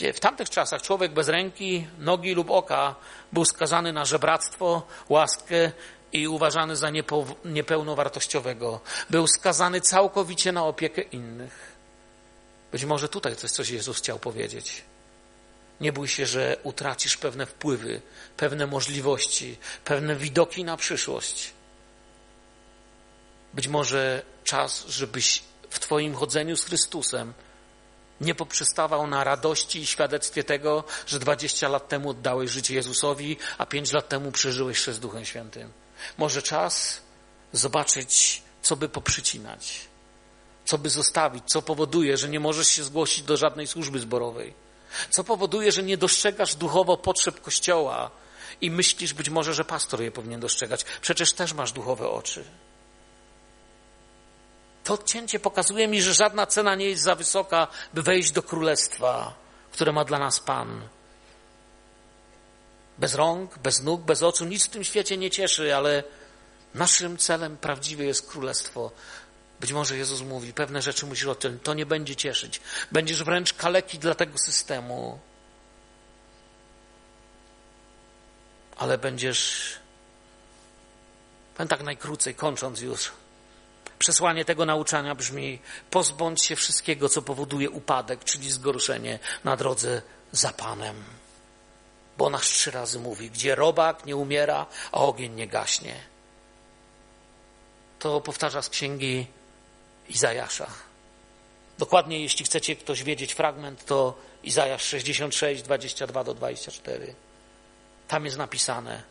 [0.00, 2.94] Gdzie w tamtych czasach człowiek bez ręki, nogi lub oka
[3.32, 5.72] był skazany na żebractwo, łaskę
[6.12, 6.90] i uważany za
[7.44, 8.80] niepełnowartościowego.
[9.10, 11.76] Był skazany całkowicie na opiekę innych.
[12.72, 14.82] Być może tutaj coś, coś Jezus chciał powiedzieć.
[15.80, 18.02] Nie bój się, że utracisz pewne wpływy,
[18.36, 21.52] pewne możliwości, pewne widoki na przyszłość.
[23.54, 27.32] Być może czas, żebyś w Twoim chodzeniu z Chrystusem
[28.20, 33.66] nie poprzestawał na radości i świadectwie tego, że 20 lat temu oddałeś życie Jezusowi, a
[33.66, 35.72] 5 lat temu przeżyłeś się z Duchem Świętym.
[36.18, 37.00] Może czas
[37.52, 39.80] zobaczyć, co by poprzycinać,
[40.64, 44.54] co by zostawić, co powoduje, że nie możesz się zgłosić do żadnej służby zborowej
[45.10, 48.10] co powoduje, że nie dostrzegasz duchowo potrzeb Kościoła
[48.60, 50.84] i myślisz być może, że pastor je powinien dostrzegać.
[51.00, 52.44] Przecież też masz duchowe oczy.
[54.84, 59.34] To odcięcie pokazuje mi, że żadna cena nie jest za wysoka, by wejść do królestwa,
[59.72, 60.82] które ma dla nas Pan.
[62.98, 66.02] Bez rąk, bez nóg, bez oczu, nic w tym świecie nie cieszy, ale
[66.74, 68.90] naszym celem prawdziwie jest królestwo.
[69.60, 72.60] Być może Jezus mówi, pewne rzeczy musisz odciąć, to nie będzie cieszyć.
[72.92, 75.18] Będziesz wręcz kaleki dla tego systemu.
[78.76, 79.72] Ale będziesz,
[81.54, 83.12] powiem tak najkrócej, kończąc już,
[84.00, 85.58] przesłanie tego nauczania brzmi,
[85.90, 91.04] pozbądź się wszystkiego, co powoduje upadek, czyli zgorszenie na drodze za Panem.
[92.18, 95.94] Bo nasz trzy razy mówi, gdzie robak nie umiera, a ogień nie gaśnie.
[97.98, 99.26] To powtarza z księgi
[100.08, 100.66] Izajasza.
[101.78, 107.14] Dokładnie, jeśli chcecie ktoś wiedzieć fragment, to Izajasz 66, 22 do 24.
[108.08, 109.02] Tam jest napisane.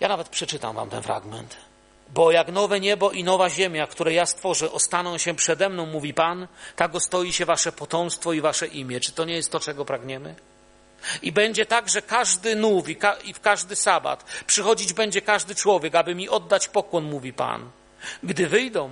[0.00, 1.56] Ja nawet przeczytam wam ten fragment.
[2.08, 6.14] Bo jak nowe niebo i nowa ziemia, które ja stworzę, ostaną się przede mną, mówi
[6.14, 9.00] Pan, tak ostoi się wasze potomstwo i wasze imię.
[9.00, 10.34] Czy to nie jest to, czego pragniemy?
[11.22, 15.54] I będzie tak, że każdy nów i, ka i w każdy sabat przychodzić będzie każdy
[15.54, 17.70] człowiek, aby mi oddać pokłon, mówi Pan.
[18.22, 18.90] Gdy wyjdą,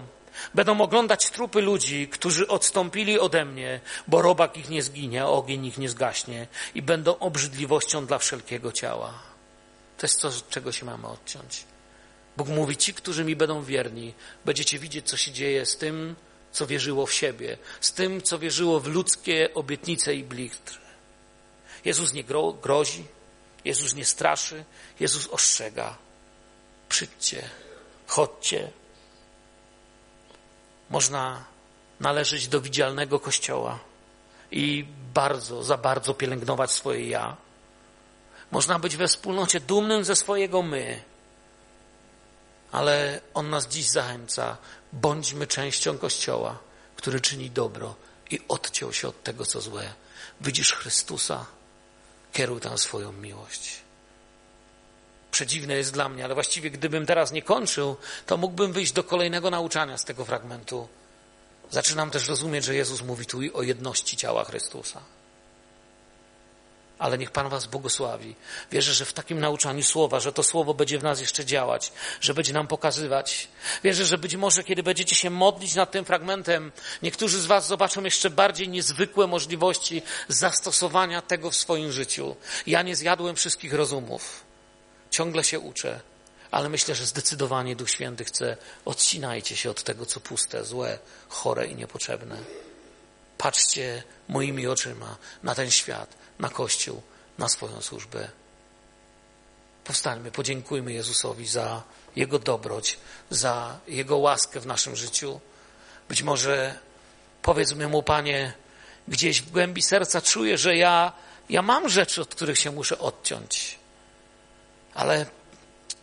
[0.55, 5.79] będą oglądać trupy ludzi, którzy odstąpili ode mnie, bo robak ich nie zginie, ogień ich
[5.79, 9.13] nie zgaśnie i będą obrzydliwością dla wszelkiego ciała.
[9.99, 11.65] To jest to, czego się mamy odciąć.
[12.37, 14.15] Bóg mówi, ci, którzy mi będą wierni,
[14.45, 16.17] będziecie widzieć, co się dzieje z tym,
[16.53, 20.79] co wierzyło w siebie, z tym, co wierzyło w ludzkie obietnice i blichtry.
[21.85, 23.05] Jezus nie gro grozi,
[23.65, 24.65] Jezus nie straszy,
[25.01, 25.97] Jezus ostrzega.
[26.89, 27.51] Przyjdźcie,
[28.07, 28.71] chodźcie,
[30.91, 31.45] można
[32.01, 33.79] należeć do widzialnego kościoła
[34.51, 37.37] i bardzo, za bardzo pielęgnować swoje ja.
[38.51, 41.03] Można być we wspólnocie dumnym ze swojego my,
[42.75, 44.57] ale On nas dziś zachęca.
[44.93, 46.59] Bądźmy częścią Kościoła,
[46.97, 47.95] który czyni dobro
[48.31, 49.93] i odciął się od tego, co złe.
[50.41, 51.47] Widzisz Chrystusa,
[52.33, 53.85] kieruj tam swoją miłość
[55.35, 57.97] przedziwne jest dla mnie, ale właściwie gdybym teraz nie kończył,
[58.27, 60.89] to mógłbym wyjść do kolejnego nauczania z tego fragmentu.
[61.71, 65.01] Zaczynam też rozumieć, że Jezus mówi tu o jedności ciała Chrystusa.
[66.99, 68.35] Ale niech Pan Was błogosławi.
[68.73, 72.35] Wierzę, że w takim nauczaniu słowa, że to słowo będzie w nas jeszcze działać, że
[72.35, 73.49] będzie nam pokazywać.
[73.85, 76.73] Wierzę, że być może, kiedy będziecie się modlić nad tym fragmentem,
[77.03, 82.37] niektórzy z Was zobaczą jeszcze bardziej niezwykłe możliwości zastosowania tego w swoim życiu.
[82.67, 84.45] Ja nie zjadłem wszystkich rozumów
[85.15, 86.01] ciągle się uczę.
[86.51, 91.67] ale myślę, że zdecydowanie Duch Święty chce, odcinajcie się od tego, co puste, złe, chore
[91.67, 92.37] i niepotrzebne.
[93.39, 97.03] Patrzcie moimi oczyma na ten świat, na Kościół,
[97.39, 98.29] na swoją służbę.
[99.85, 101.83] Powstańmy, podziękujmy Jezusowi za
[102.17, 102.99] Jego dobroć,
[103.31, 105.41] za Jego łaskę w naszym życiu.
[106.09, 106.79] Być może
[107.43, 108.53] powiedzmy Mu, Panie,
[109.09, 111.13] gdzieś w głębi serca czuję, że ja,
[111.49, 113.79] ja mam rzeczy, od których się muszę odciąć,
[114.95, 115.27] ale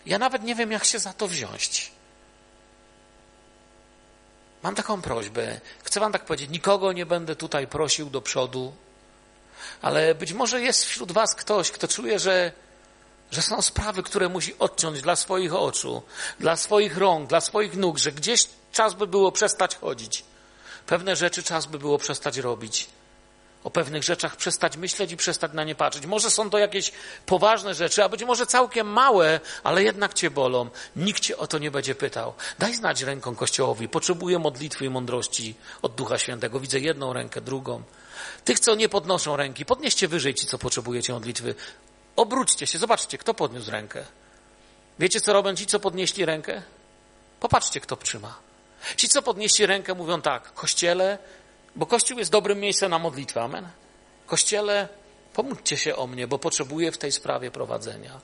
[0.05, 1.91] ja nawet nie wiem, jak się za to wziąć.
[4.63, 5.61] Mam taką prośbę.
[5.83, 8.73] Chcę Wam tak powiedzieć: nikogo nie będę tutaj prosił do przodu,
[9.81, 12.51] ale być może jest wśród Was ktoś, kto czuje, że,
[13.31, 16.01] że są sprawy, które musi odciąć dla swoich oczu,
[16.39, 20.23] dla swoich rąk, dla swoich nóg, że gdzieś czas by było przestać chodzić.
[20.85, 22.87] Pewne rzeczy czas by było przestać robić
[23.63, 26.05] o pewnych rzeczach przestać myśleć i przestać na nie patrzeć.
[26.05, 26.91] Może są to jakieś
[27.25, 30.69] poważne rzeczy, a być może całkiem małe, ale jednak cię bolą.
[30.95, 32.33] Nikt cię o to nie będzie pytał.
[32.59, 33.89] Daj znać ręką Kościołowi.
[33.89, 36.59] Potrzebuję modlitwy i mądrości od Ducha Świętego.
[36.59, 37.83] Widzę jedną rękę, drugą.
[38.45, 41.55] Tych, co nie podnoszą ręki, podnieście wyżej ci, co potrzebujecie modlitwy.
[42.15, 44.05] Obróćcie się, zobaczcie, kto podniósł rękę.
[44.99, 46.61] Wiecie, co robią ci, co podnieśli rękę?
[47.39, 48.37] Popatrzcie, kto trzyma.
[48.97, 51.17] Ci, co podnieśli rękę, mówią tak, kościele,
[51.75, 53.41] bo Kościół jest dobrym miejscem na modlitwę.
[53.41, 53.67] Amen.
[54.25, 54.87] Kościele,
[55.33, 58.21] pomódźcie się o mnie, bo potrzebuję w tej sprawie prowadzenia.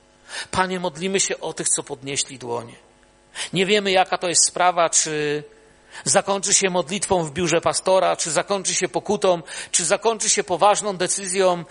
[0.50, 2.74] Panie, modlimy się o tych, co podnieśli dłonie.
[3.52, 5.44] Nie wiemy, jaka to jest sprawa, czy
[6.04, 11.64] zakończy się modlitwą w biurze pastora, czy zakończy się pokutą, czy zakończy się poważną decyzją,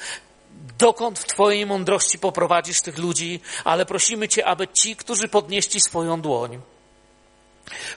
[0.78, 6.22] dokąd w Twojej mądrości poprowadzisz tych ludzi, ale prosimy Cię, aby ci, którzy podnieśli swoją
[6.22, 6.62] dłoń,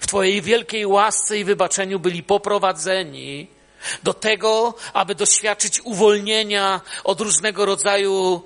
[0.00, 3.48] w Twojej wielkiej łasce i wybaczeniu byli poprowadzeni
[4.02, 8.42] do tego, aby doświadczyć uwolnienia od różnego rodzaju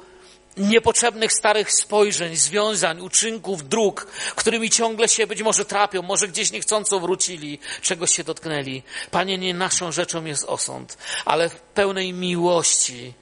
[0.57, 7.01] niepotrzebnych starych spojrzeń, związań, uczynków, dróg, którymi ciągle się być może trapią, może gdzieś niechcąco
[7.01, 8.83] wrócili, czegoś się dotknęli.
[9.11, 13.15] Panie, nie naszą rzeczą jest osąd, ale w pełnej miłości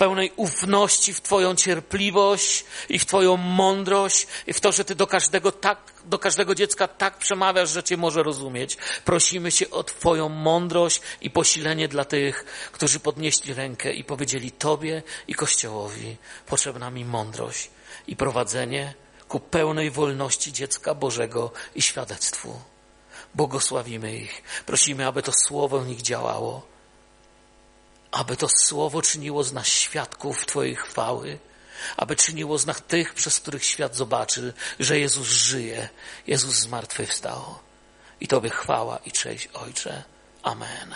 [0.00, 5.06] pełnej ufności w Twoją cierpliwość i w Twoją mądrość i w to, że Ty do
[5.06, 8.76] każdego tak, do każdego dziecka tak przemawiasz, że Cię może rozumieć.
[9.04, 15.02] Prosimy Cię o Twoją mądrość i posilenie dla tych, którzy podnieśli rękę i powiedzieli Tobie
[15.28, 17.70] i Kościołowi potrzebna mi mądrość
[18.06, 18.94] i prowadzenie
[19.28, 22.60] ku pełnej wolności dziecka Bożego i świadectwu.
[23.34, 24.42] Błogosławimy ich.
[24.66, 26.69] Prosimy, aby to słowo w nich działało
[28.10, 31.38] aby to słowo czyniło z nas świadków Twojej chwały,
[31.96, 35.88] aby czyniło z nas tych, przez których świat zobaczy, że Jezus żyje,
[36.26, 37.58] Jezus zmartwychwstał.
[38.20, 40.02] I Tobie chwała i cześć, Ojcze.
[40.42, 40.94] Amen.